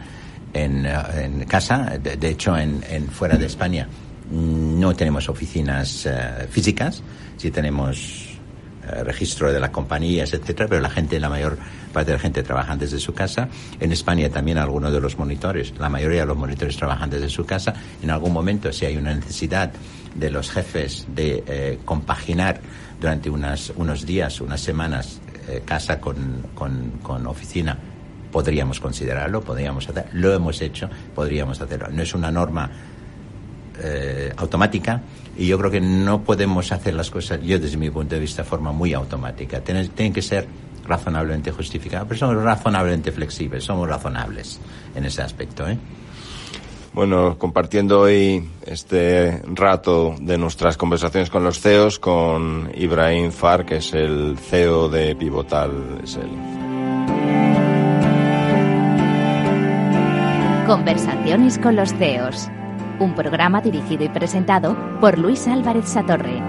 [0.52, 3.88] en, en casa, de, hecho en, en, fuera de España
[4.30, 7.02] no tenemos oficinas eh, físicas,
[7.36, 8.33] sí tenemos eh,
[9.04, 11.56] registro de las compañías, etcétera, pero la gente, la mayor
[11.92, 13.48] parte de la gente trabaja desde su casa.
[13.80, 17.46] En España también algunos de los monitores, la mayoría de los monitores trabajan desde su
[17.46, 17.72] casa.
[18.02, 19.72] En algún momento, si hay una necesidad
[20.14, 22.60] de los jefes de eh, compaginar
[23.00, 27.76] durante unas, unos días, unas semanas, eh, casa con, con, oficina,
[28.32, 31.88] podríamos considerarlo, podríamos hacer, lo hemos hecho, podríamos hacerlo.
[31.90, 32.70] No es una norma
[33.82, 35.02] eh, automática
[35.36, 38.42] y yo creo que no podemos hacer las cosas, yo desde mi punto de vista,
[38.42, 39.60] de forma muy automática.
[39.60, 40.46] Tienen, tienen que ser
[40.86, 44.60] razonablemente justificadas, pero somos razonablemente flexibles, somos razonables
[44.94, 45.68] en ese aspecto.
[45.68, 45.78] ¿eh?
[46.94, 53.78] Bueno, compartiendo hoy este rato de nuestras conversaciones con los CEOs, con Ibrahim Far, que
[53.78, 56.16] es el CEO de Pivotal es
[60.66, 62.48] Conversaciones con los CEOs,
[63.00, 66.40] un programa dirigido y presentado por Luis Álvarez Satorre.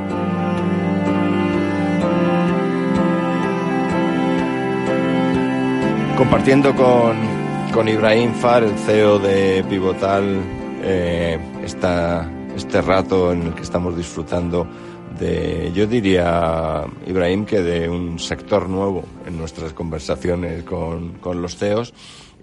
[6.17, 7.35] Compartiendo con
[7.75, 10.41] con Ibrahim Far, el CEO de Pivotal,
[10.81, 14.65] eh, este rato en el que estamos disfrutando
[15.19, 21.57] de, yo diría, Ibrahim, que de un sector nuevo en nuestras conversaciones con, con los
[21.57, 21.93] CEOs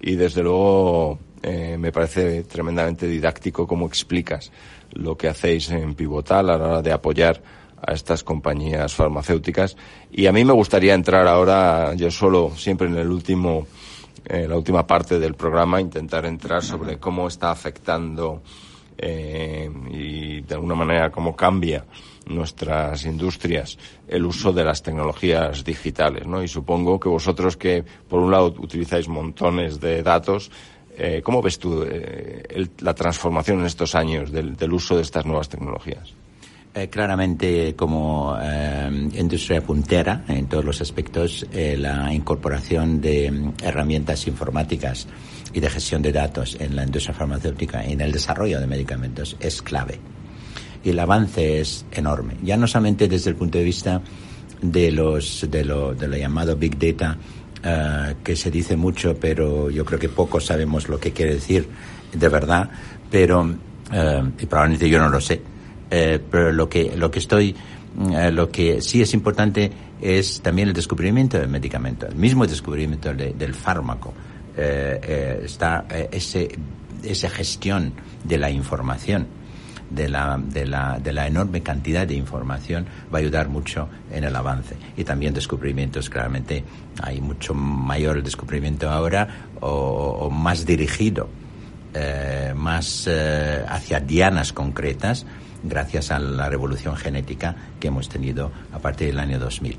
[0.03, 4.51] y desde luego eh, me parece tremendamente didáctico cómo explicas
[4.93, 7.41] lo que hacéis en Pivotal a la hora de apoyar
[7.85, 9.75] a estas compañías farmacéuticas.
[10.09, 13.67] Y a mí me gustaría entrar ahora, yo solo, siempre en el último,
[14.25, 18.41] en la última parte del programa, intentar entrar sobre cómo está afectando
[18.97, 21.83] eh, y de alguna manera cómo cambia
[22.25, 23.77] nuestras industrias
[24.07, 26.41] el uso de las tecnologías digitales, ¿no?
[26.41, 30.51] Y supongo que vosotros que por un lado utilizáis montones de datos,
[30.97, 35.49] eh, ¿cómo ves tú eh, la transformación en estos años del, uso de estas nuevas
[35.49, 36.13] tecnologías?
[36.75, 38.35] Eh, claramente, como
[39.13, 45.07] industria puntera en todos los aspectos, la incorporación de mm, herramientas informáticas
[45.53, 49.35] y de gestión de datos en la industria farmacéutica y en el desarrollo de medicamentos
[49.39, 49.99] es clave
[50.83, 52.35] y el avance es enorme.
[52.43, 54.01] Ya no solamente desde el punto de vista
[54.61, 57.17] de los de lo, de lo llamado big data
[57.63, 61.67] eh, que se dice mucho, pero yo creo que pocos sabemos lo que quiere decir
[62.11, 62.69] de verdad,
[63.09, 65.41] pero uh, y probablemente yo no lo sé,
[65.89, 67.55] eh, pero lo que lo que estoy
[68.31, 69.71] lo que sí es importante
[70.01, 74.13] es también el descubrimiento del medicamento, el mismo descubrimiento del fármaco.
[74.57, 76.49] está ese,
[77.03, 79.27] esa gestión de la información
[79.89, 84.23] de la, de, la, de la enorme cantidad de información va a ayudar mucho en
[84.23, 84.75] el avance.
[84.97, 86.63] Y también descubrimientos, claramente
[87.01, 91.29] hay mucho mayor descubrimiento ahora o, más dirigido,
[91.93, 95.25] eh, más eh, hacia dianas concretas
[95.63, 99.77] gracias a la revolución genética que hemos tenido a partir del año 2000.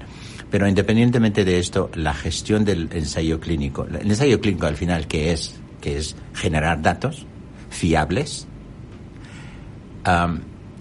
[0.50, 5.32] Pero independientemente de esto, la gestión del ensayo clínico, el ensayo clínico al final, ¿qué
[5.32, 5.60] es?
[5.80, 7.26] Que es generar datos
[7.70, 8.46] fiables,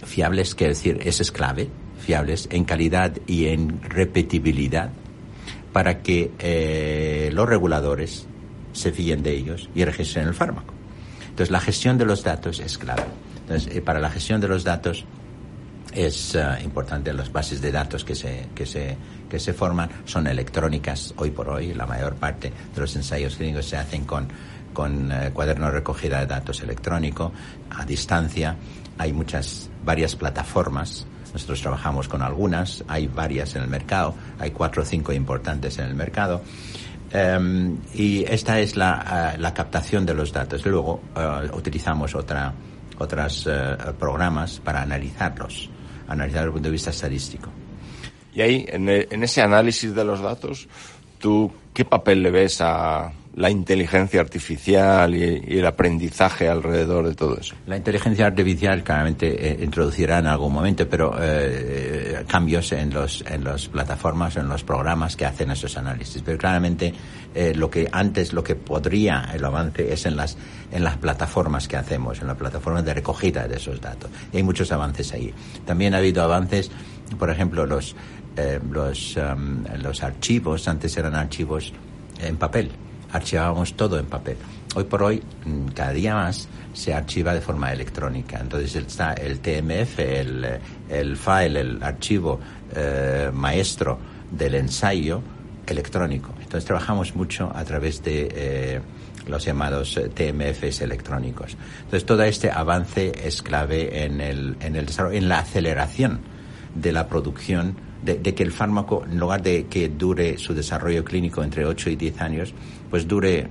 [0.05, 4.91] fiables, quiere decir, eso es clave, fiables en calidad y en repetibilidad
[5.73, 8.27] para que eh, los reguladores
[8.73, 10.73] se fíen de ellos y registren el fármaco.
[11.21, 13.03] Entonces, la gestión de los datos es clave.
[13.41, 15.03] Entonces, eh, para la gestión de los datos
[15.91, 18.95] es eh, importante las bases de datos que se, que, se,
[19.29, 21.73] que se forman son electrónicas hoy por hoy.
[21.73, 24.27] La mayor parte de los ensayos clínicos se hacen con,
[24.73, 27.31] con cuaderno de recogida de datos electrónico
[27.71, 28.55] a distancia
[28.97, 31.05] hay muchas, varias plataformas.
[31.33, 35.85] Nosotros trabajamos con algunas, hay varias en el mercado, hay cuatro o cinco importantes en
[35.85, 36.41] el mercado.
[37.11, 40.65] Em, y esta es la, eh, la, captación de los datos.
[40.65, 42.53] Luego uh, utilizamos otra,
[42.97, 45.69] otros eh, programas para analizarlos,
[46.07, 47.49] analizar desde el punto de vista estadístico.
[48.33, 50.67] Y ahí, en, en ese análisis de los datos,
[51.19, 57.37] ¿tú qué papel le ves a, la inteligencia artificial y, el aprendizaje alrededor de todo
[57.37, 57.55] eso?
[57.65, 63.43] La inteligencia artificial claramente eh, introducirá en algún momento, pero eh, cambios en los en
[63.43, 66.21] las plataformas, en los programas que hacen esos análisis.
[66.23, 66.93] Pero claramente
[67.33, 70.37] eh, lo que antes, lo que podría el avance es en las
[70.71, 74.11] en las plataformas que hacemos, en las plataformas de recogida de esos datos.
[74.33, 75.33] Hay muchos avances ahí.
[75.65, 76.71] También ha habido avances,
[77.17, 77.95] por ejemplo, los
[78.71, 81.71] los um, los archivos antes eran archivos
[82.19, 82.71] en papel
[83.13, 84.37] archivábamos todo en papel.
[84.75, 88.39] Hoy por hoy, mm, cada día más, se archiva de forma electrónica.
[88.39, 92.39] Entonces está el TMF, el, file, el archivo
[92.75, 93.99] eh, maestro
[94.31, 95.21] del ensayo
[95.67, 96.33] electrónico.
[96.37, 98.81] Entonces trabajamos mucho a través de eh,
[99.27, 101.55] los llamados eh, TMFs electrónicos.
[101.77, 106.19] Entonces todo este avance es clave en el, en el desarrollo, en la aceleración
[106.73, 111.05] de la producción de, de, que el fármaco, en lugar de que dure su desarrollo
[111.05, 112.53] clínico entre 8 y 10 años,
[112.93, 113.47] pues dure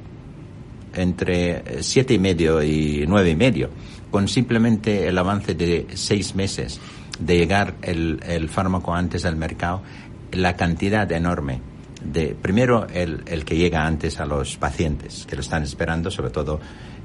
[0.95, 3.71] entre siete y medio y nueve y medio,
[4.09, 6.81] con simplemente el avance de seis meses
[7.19, 9.83] de llegar el, el fármaco antes al mercado,
[10.31, 11.61] la cantidad enorme
[12.05, 16.31] de, primero, el, el, que llega antes a los pacientes, que lo están esperando, sobre
[16.31, 16.61] todo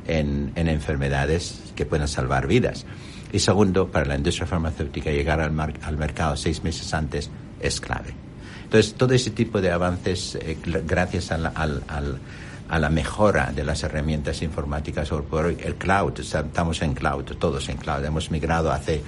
[0.06, 2.86] en, en enfermedades que puedan salvar vidas.
[3.34, 8.27] Y segundo, para la industria farmacéutica, llegar al, al mercado seis meses antes es clave.
[8.68, 15.10] Entonces, todo ese tipo de avances, eh, gracias a la, mejora de las herramientas informáticas,
[15.10, 18.04] el cloud, estamos en cloud, todos en cloud.
[18.04, 19.02] Hemos migrado hace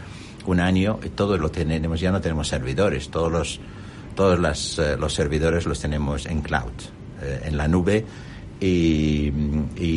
[0.46, 3.60] un año y todos lo tenemos, ya no tenemos servidores, todos los,
[4.16, 6.72] todos eh, los servidores los tenemos en cloud,
[7.22, 8.06] eh, en la nube.
[8.62, 9.34] Y,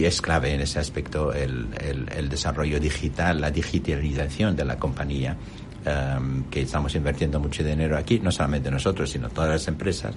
[0.05, 1.69] es clave en ese aspecto el,
[2.17, 5.37] el desarrollo digital, la digitalización de la compañía
[5.85, 10.15] Em, que estamos invirtiendo mucho dinero aquí, no solamente nosotros, sino todas las empresas,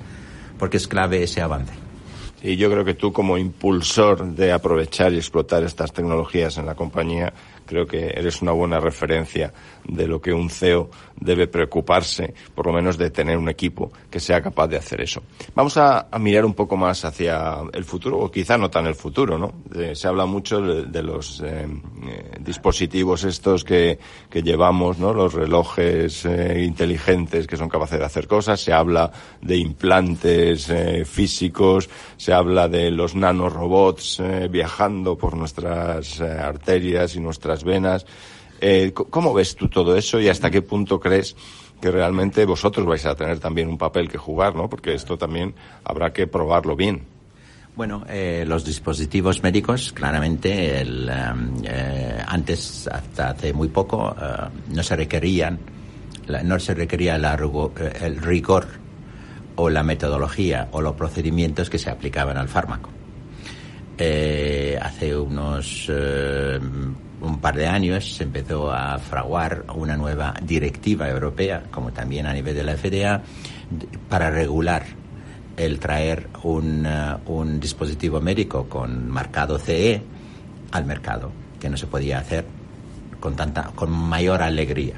[0.60, 1.74] porque es clave ese avance.
[2.44, 6.76] Y yo creo que tú como impulsor de aprovechar y explotar estas tecnologías en la
[6.76, 7.34] compañía,
[7.66, 9.52] creo que eres una buena referencia
[9.88, 14.20] de lo que un CEO debe preocuparse, por lo menos de tener un equipo que
[14.20, 15.22] sea capaz de hacer eso.
[15.54, 19.38] Vamos a, mirar un poco más hacia el futuro, o quizá no tan el futuro,
[19.38, 19.54] ¿no?
[19.94, 21.68] se habla mucho de, los eh,
[22.08, 25.14] eh, dispositivos estos que, que, llevamos, ¿no?
[25.14, 29.12] Los relojes eh, inteligentes que son capaces de hacer cosas, se habla
[29.42, 30.72] de implantes
[31.06, 38.06] físicos, se habla de los nanorobots viajando por nuestras arterias y nuestras venas.
[38.62, 41.36] Eh, ¿Cómo ves tú todo eso y hasta qué punto crees
[41.82, 44.70] que realmente vosotros vais a tener también un papel que jugar, ¿no?
[44.70, 45.54] Porque esto también
[45.84, 47.04] habrá que probarlo bien.
[47.76, 54.16] Bueno, eh, los dispositivos médicos, claramente, el, eh, antes, hasta hace muy poco,
[54.74, 55.60] no se requerían,
[56.46, 58.66] no se requería el rigor
[59.58, 62.90] o la metodología o los procedimientos que se aplicaban al fármaco.
[64.82, 65.92] hace unos
[67.26, 72.34] un par de años se empezó a fraguar una nueva directiva europea, como también a
[72.34, 73.22] nivel de la FDA,
[74.10, 74.86] para regular
[75.58, 80.02] el traer un, uh, un dispositivo médico con marcado CE
[80.72, 82.46] al mercado, que no se podía hacer
[83.20, 84.96] con, tanta, con mayor alegría.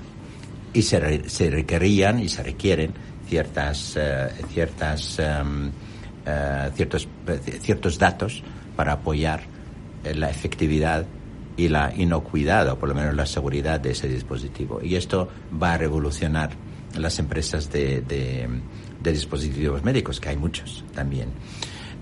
[0.73, 2.93] Y se, se requerían y se requieren
[3.27, 7.07] ciertas, uh, ciertas, um, uh, ciertos,
[7.61, 8.43] ciertos datos
[8.75, 9.41] para apoyar
[10.03, 11.05] la efectividad
[11.57, 14.79] y la inocuidad o por lo menos la seguridad de ese dispositivo.
[14.81, 15.27] Y esto
[15.61, 16.51] va a revolucionar
[16.95, 18.47] las empresas de, de,
[19.11, 21.29] dispositivos médicos, que hay muchos también.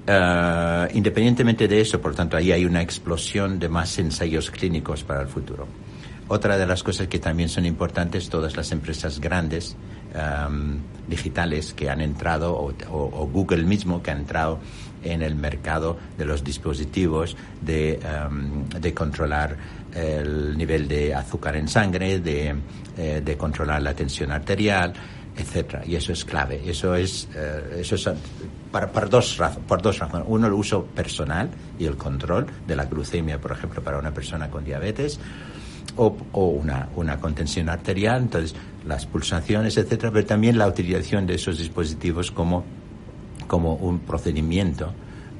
[0.08, 5.22] Uh, independientemente de eso, por tanto, ahí hay una explosión de más ensayos clínicos para
[5.22, 5.68] el futuro.
[6.28, 9.78] Otra de las cosas que también son importantes, todas las empresas grandes
[10.16, 14.60] um, digitales que han entrado, o, o, Google mismo que ha entrado
[15.06, 19.56] en el mercado de los dispositivos de, em, de controlar
[19.94, 22.54] el nivel de azúcar en sangre, de,
[22.98, 24.94] eh, de controlar la tensión arterial,
[25.38, 25.84] etcétera.
[25.86, 26.62] Y eso es clave.
[26.66, 28.10] Eso es, eh, eso es
[28.72, 30.28] para, para dos por dos razones.
[30.30, 31.50] Uno, el uso personal
[31.80, 35.20] y el control de la glucemia, por ejemplo, para una persona con diabetes.
[35.98, 38.54] O, o, una, una contención arterial, entonces
[38.86, 42.66] las pulsaciones, etcétera, pero también la utilización de esos dispositivos como
[43.48, 44.94] como un procedimiento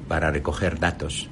[0.08, 1.28] para recoger datos.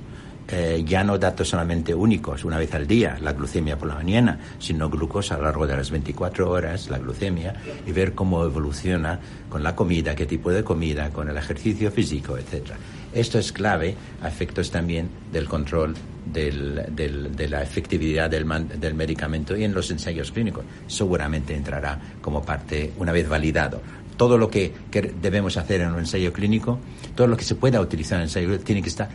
[0.47, 4.39] Eh, ya no datos solamente únicos, una vez al día, la glucemia por la mañana,
[4.59, 7.55] sino glucosa a lo largo de las 24 horas, la glucemia,
[7.87, 9.19] y ver cómo evoluciona
[9.49, 12.73] con la comida, qué tipo de comida, con el ejercicio físico, etc.
[13.15, 15.95] Esto es clave a efectos también del control
[16.27, 18.47] del, del, de la efectividad del,
[18.79, 20.65] del medicamento y en los ensayos clínicos.
[20.87, 23.81] Seguramente entrará como parte, una vez validado
[24.17, 24.73] todo lo que,
[25.21, 26.79] debemos hacer en un ensayo clínico,
[27.15, 29.09] todo lo que se pueda utilizar en un ensayo clínico tiene que estar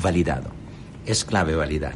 [0.00, 0.50] validado.
[1.06, 1.94] Es clave validar,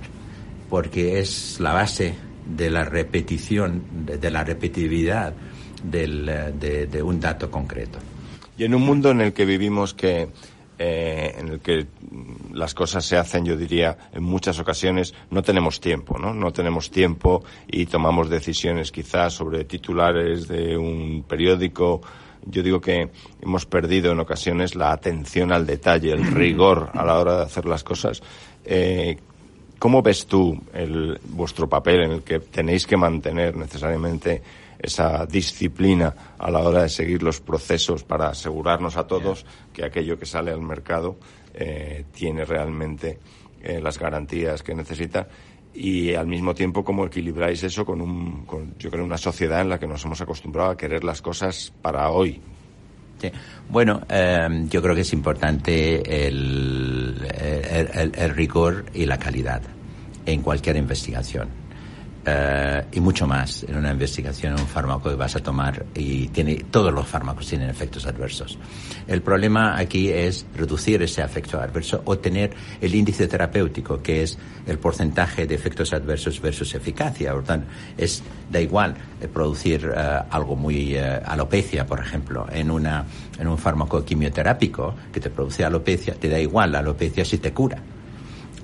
[0.69, 2.15] porque es la base
[2.47, 5.35] de la repetición, de, la repetitividad
[5.83, 7.99] de, de, un dato concreto.
[8.59, 10.29] Y en un mundo en el que vivimos que
[10.79, 11.87] eh, en el que
[12.53, 16.35] las cosas se hacen, yo diría, en muchas ocasiones no tenemos tiempo, ¿no?
[16.35, 22.03] No tenemos tiempo y tomamos decisiones quizás sobre titulares de un periódico.
[22.45, 23.11] Yo digo que
[23.41, 27.65] hemos perdido en ocasiones la atención al detalle, el rigor a la hora de hacer
[27.65, 28.23] las cosas.
[28.65, 29.17] Eh,
[29.79, 34.43] ¿Cómo ves tú el, vuestro papel en el que tenéis que mantener necesariamente
[34.79, 40.19] esa disciplina a la hora de seguir los procesos para asegurarnos a todos que aquello
[40.19, 41.17] que sale al mercado
[41.55, 43.19] eh, tiene realmente
[43.63, 45.27] eh, las garantías que necesita
[45.75, 48.47] y al mismo tiempo cómo equilibráis eso con, un,
[48.79, 52.11] yo creo, una sociedad en la que nos hemos acostumbrado a querer las cosas para
[52.11, 52.41] hoy.
[53.71, 57.27] Bueno, em, yo creo que es importante el,
[58.15, 59.63] el rigor y la calidad
[60.27, 61.66] en cualquier investigación
[62.29, 66.27] eh, y mucho más en una investigación en un fármaco que vas a tomar y
[66.29, 68.59] tiene todos los fármacos tienen efectos adversos.
[69.07, 72.51] El problema aquí es reducir ese efecto adverso o tener
[72.81, 77.33] el índice terapéutico, que es el porcentaje de efectos adversos versus eficacia.
[77.33, 83.05] Por tanto, es da igual eh, producir eh, algo muy alopecia, por ejemplo, en una
[83.39, 87.53] en un fármaco quimioterápico que te produce alopecia, te da igual la alopecia si te
[87.53, 87.81] cura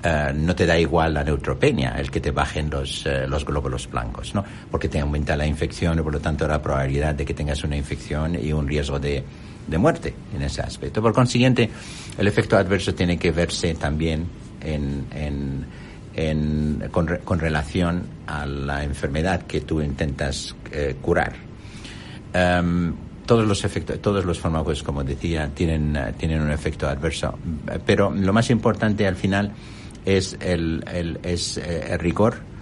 [0.04, 3.88] eh, no te da igual la neutropenia, el que te bajen los, eh, los glóbulos
[3.88, 4.44] blancos, ¿no?
[4.68, 7.76] Porque te aumenta la infección y por lo tanto la probabilidad de que tengas una
[7.76, 9.22] infección y un riesgo de,
[9.66, 11.00] de muerte en ese aspecto.
[11.00, 11.70] Por consiguiente,
[12.18, 14.26] el efecto adverso tiene que verse también
[14.60, 15.66] en, en,
[16.14, 21.34] en, con, relación a la enfermedad que tú intentas eh, curar.
[22.34, 22.94] Um,
[23.24, 27.38] todos los efectos, todos los fármacos, como decía, tienen, tienen un efecto adverso,
[27.86, 29.52] pero lo más importante al final
[30.04, 32.52] es el, el, es, eh, el rigor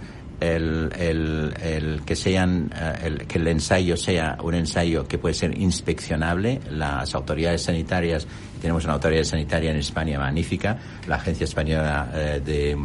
[0.41, 5.35] el, el, el que sean eh, el, que el ensayo sea un ensayo que puede
[5.35, 6.59] ser inspeccionable.
[6.71, 8.27] Las autoridades sanitarias
[8.59, 10.77] tenemos una autoridad sanitaria en España magnífica
[11.07, 12.77] la agencia española eh, de,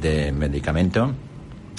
[0.00, 1.12] de medicamento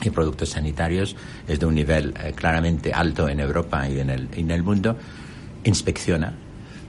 [0.04, 1.16] y productos sanitarios.
[1.48, 4.98] Es de un nivel claramente alto en Europa y en el, en el mundo.
[5.64, 6.34] Inspecciona.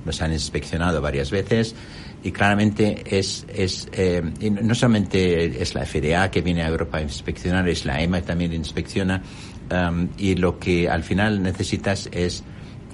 [0.04, 1.74] Nos han inspeccionado varias veces
[2.26, 4.20] y claramente es, es eh,
[4.50, 8.26] no solamente es la FDA que viene a Europa a inspeccionar, es la EMA que
[8.26, 9.22] también inspecciona
[9.70, 12.42] um, y lo que al final necesitas es,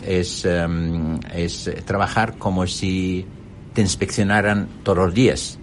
[0.06, 3.24] es, um, es trabajar como si
[3.72, 5.58] te inspeccionaran todos los días,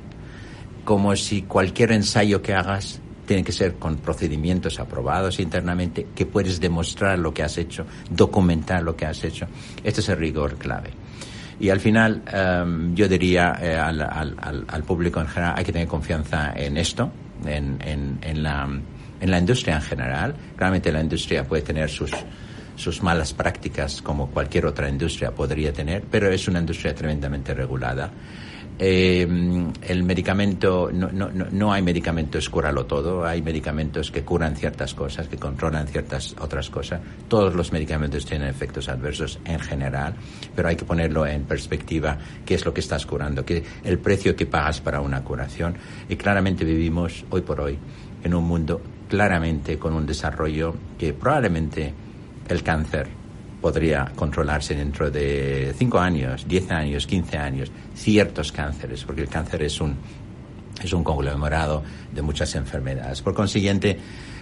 [0.84, 6.60] como si cualquier ensayo que hagas tiene que ser con procedimientos aprobados internamente, que puedes
[6.60, 9.46] demostrar lo que has hecho, documentar lo que has hecho.
[9.84, 10.90] Este es el rigor clave.
[11.60, 15.74] Y al final, em, yo diría eh, al, al, al, público en general, hay que
[15.74, 17.12] tener confianza en esto,
[17.46, 18.68] en, en, en, la,
[19.20, 20.36] en la industria en general.
[20.56, 22.12] Claramente la industria puede tener sus,
[22.78, 28.10] sus malas prácticas como cualquier otra industria podría tener, pero es una industria tremendamente regulada.
[28.82, 29.28] Eh,
[29.82, 35.28] el medicamento, no, no, no hay medicamentos curarlo todo, hay medicamentos que curan ciertas cosas,
[35.28, 37.02] que controlan ciertas otras cosas.
[37.28, 40.14] Todos los medicamentos tienen efectos adversos en general,
[40.56, 44.34] pero hay que ponerlo en perspectiva qué es lo que estás curando, qué, el precio
[44.34, 45.76] que pagas para una curación.
[46.08, 47.78] Y claramente vivimos hoy por hoy
[48.24, 51.94] en un mundo claramente con un desarrollo que probablemente
[52.48, 53.19] el cáncer
[53.62, 59.64] podría controlarse dentro de 5 años, 10 años, 15 años, ciertos cánceres, porque el cáncer
[59.64, 59.96] es un,
[60.82, 63.22] es un conglomerado de muchas enfermedades.
[63.22, 63.98] Por consiguiente,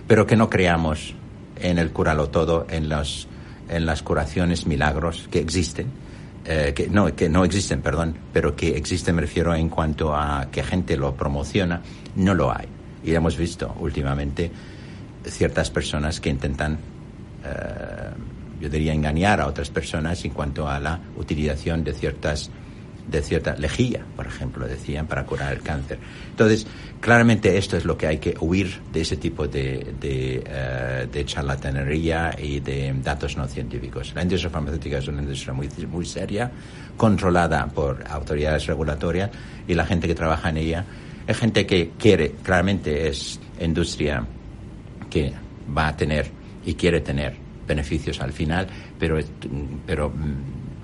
[0.07, 1.15] pero que no creamos
[1.59, 3.27] en el curalo todo, en, los,
[3.69, 5.87] en las curaciones milagros que existen,
[6.45, 10.47] eh, que, no, que no existen, perdón, pero que existen, me refiero en cuanto a
[10.51, 11.81] que gente lo promociona,
[12.15, 12.67] no lo hay.
[13.03, 14.51] Y hemos visto últimamente
[15.25, 16.77] ciertas personas que intentan
[17.43, 22.49] eh, yo diría, engañar a otras personas en cuanto a la utilización de ciertas
[23.07, 25.97] de cierta lejía, por ejemplo, decían, para curar el cáncer.
[26.29, 26.67] Entonces,
[26.99, 31.25] claramente esto es lo que hay que huir de ese tipo de, de, uh, de
[31.25, 34.11] charlatanería y de datos no científicos.
[34.13, 36.51] La industria farmacéutica es una industria muy, muy seria,
[36.97, 39.31] controlada por autoridades regulatorias
[39.67, 40.85] y la gente que trabaja en ella
[41.25, 44.25] es gente que quiere, claramente es industria
[45.09, 45.33] que
[45.75, 46.29] va a tener
[46.65, 49.19] y quiere tener beneficios al final, pero,
[49.85, 50.11] pero,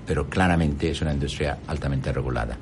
[0.06, 2.56] pero claramente es una industria altamente regulada.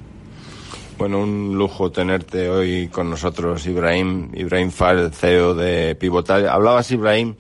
[0.99, 4.31] Bueno, un lujo tenerte hoy con nosotros, Ibrahim.
[4.35, 6.49] Ibrahim Far, el CEO de Pivotal.
[6.49, 7.35] Hablabas, Ibrahim,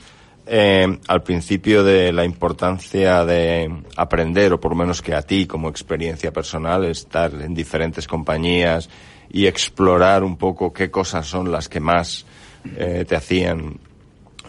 [0.47, 5.47] eh, al principio de la importancia de aprender, o por lo menos que a ti,
[5.47, 8.91] como experiencia personal, estar en diferentes compañías
[9.31, 12.27] y explorar un poco qué cosas son las que más
[12.77, 13.79] eh, te hacían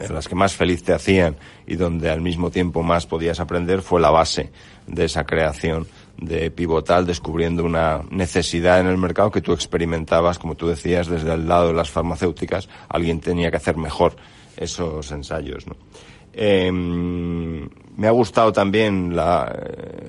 [0.10, 1.38] las que más feliz te hacían
[1.68, 4.52] y donde al mismo tiempo más podías aprender fue la base
[4.88, 5.88] de esa creación
[6.18, 11.34] de Pivotal, descubriendo una necesidad en el mercado que tú experimentabas, como tú decías, desde
[11.34, 14.16] el lado de las farmacéuticas, alguien tenía que hacer mejor
[14.58, 15.68] esos ensayos.
[15.68, 15.76] ¿no?
[16.34, 19.54] Eh, me ha gustado también la,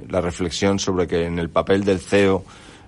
[0.09, 2.45] la reflexión sobre que en el papel del CEO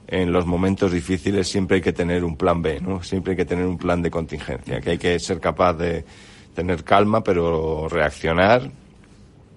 [0.09, 3.03] en los momentos difíciles siempre hay que tener un plan B, ¿no?
[3.03, 6.05] Siempre hay que tener un plan de contingencia, que hay que ser capaz de
[6.57, 8.73] tener calma, pero reaccionar.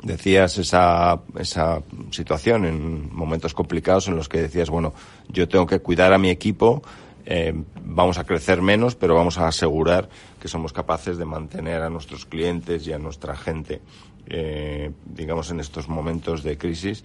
[0.04, 1.82] Decías esa, esa
[2.12, 4.94] situación en momentos complicados en los que decías, bueno,
[5.28, 6.84] yo tengo que cuidar a mi equipo,
[7.26, 10.08] eh, vamos a crecer menos, pero vamos a asegurar
[10.40, 13.82] que somos capaces de mantener a nuestros clientes y a nuestra gente,
[14.28, 17.04] eh, digamos, en estos momentos de crisis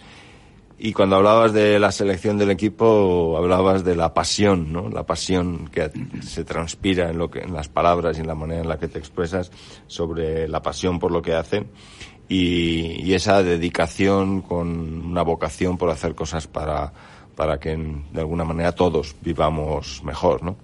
[0.84, 4.90] y cuando hablabas de la selección del equipo, hablabas de la pasión, ¿no?
[4.90, 8.60] La pasión que se transpira en lo que, en las palabras y en la manera
[8.60, 9.50] en la que te expresas
[9.86, 11.68] sobre la pasión por lo que hacen
[12.28, 16.92] y, esa dedicación con una vocación por hacer cosas para,
[17.34, 17.74] para que
[18.12, 20.56] de alguna manera todos vivamos mejor, ¿no?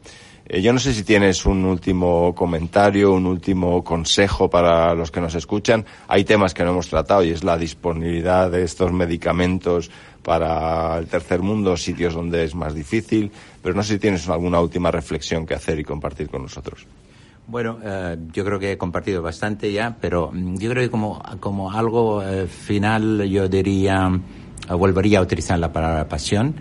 [0.52, 5.20] Eh, yo no sé si tienes un último comentario, un último consejo para los que
[5.20, 5.86] nos escuchan.
[6.08, 9.92] Hay temas que no hemos tratado y es la disponibilidad de estos medicamentos
[10.24, 13.30] para el tercer mundo, sitios donde es más difícil.
[13.62, 16.84] Pero no sé si tienes alguna última reflexión que hacer y compartir con nosotros.
[17.46, 21.22] Bueno, eh, yo creo que he compartido bastante ya, pero mm, yo creo que como,
[21.38, 24.20] como algo eh, final yo diría,
[24.68, 26.56] eh, volvería a utilizar la palabra pasión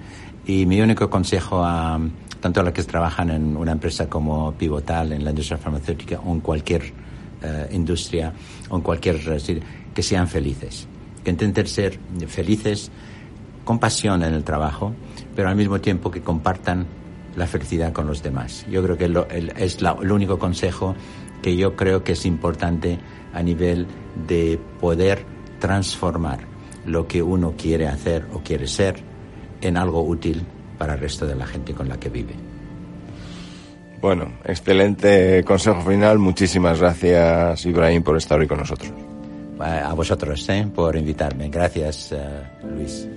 [0.45, 1.99] y mi único consejo a
[2.39, 6.33] tanto a los que trabajan en una empresa como Pivotal, en la industria farmacéutica o
[6.33, 8.33] en cualquier uh, industria
[8.69, 9.19] o en cualquier
[9.93, 10.87] que sean felices,
[11.23, 12.91] que intenten ser felices
[13.63, 14.93] con pasión en el trabajo,
[15.35, 16.87] pero al mismo tiempo que compartan
[17.35, 18.65] la felicidad con los demás.
[18.69, 20.95] Yo creo que lo, el, es la, el único consejo
[21.41, 22.99] que yo creo que es importante
[23.33, 23.87] a nivel
[24.27, 25.25] de poder
[25.59, 26.39] transformar
[26.85, 29.01] lo que uno quiere hacer o quiere ser
[29.61, 30.45] en algo útil
[30.79, 32.33] para el resto de la gente con la que vive.
[34.01, 36.17] Bueno, excelente consejo final.
[36.17, 38.91] Muchísimas gracias, Ibrahim, por estar hoy con nosotros.
[39.59, 40.65] A vosotros, ¿eh?
[40.73, 41.49] por invitarme.
[41.49, 43.07] Gracias, uh, Luis.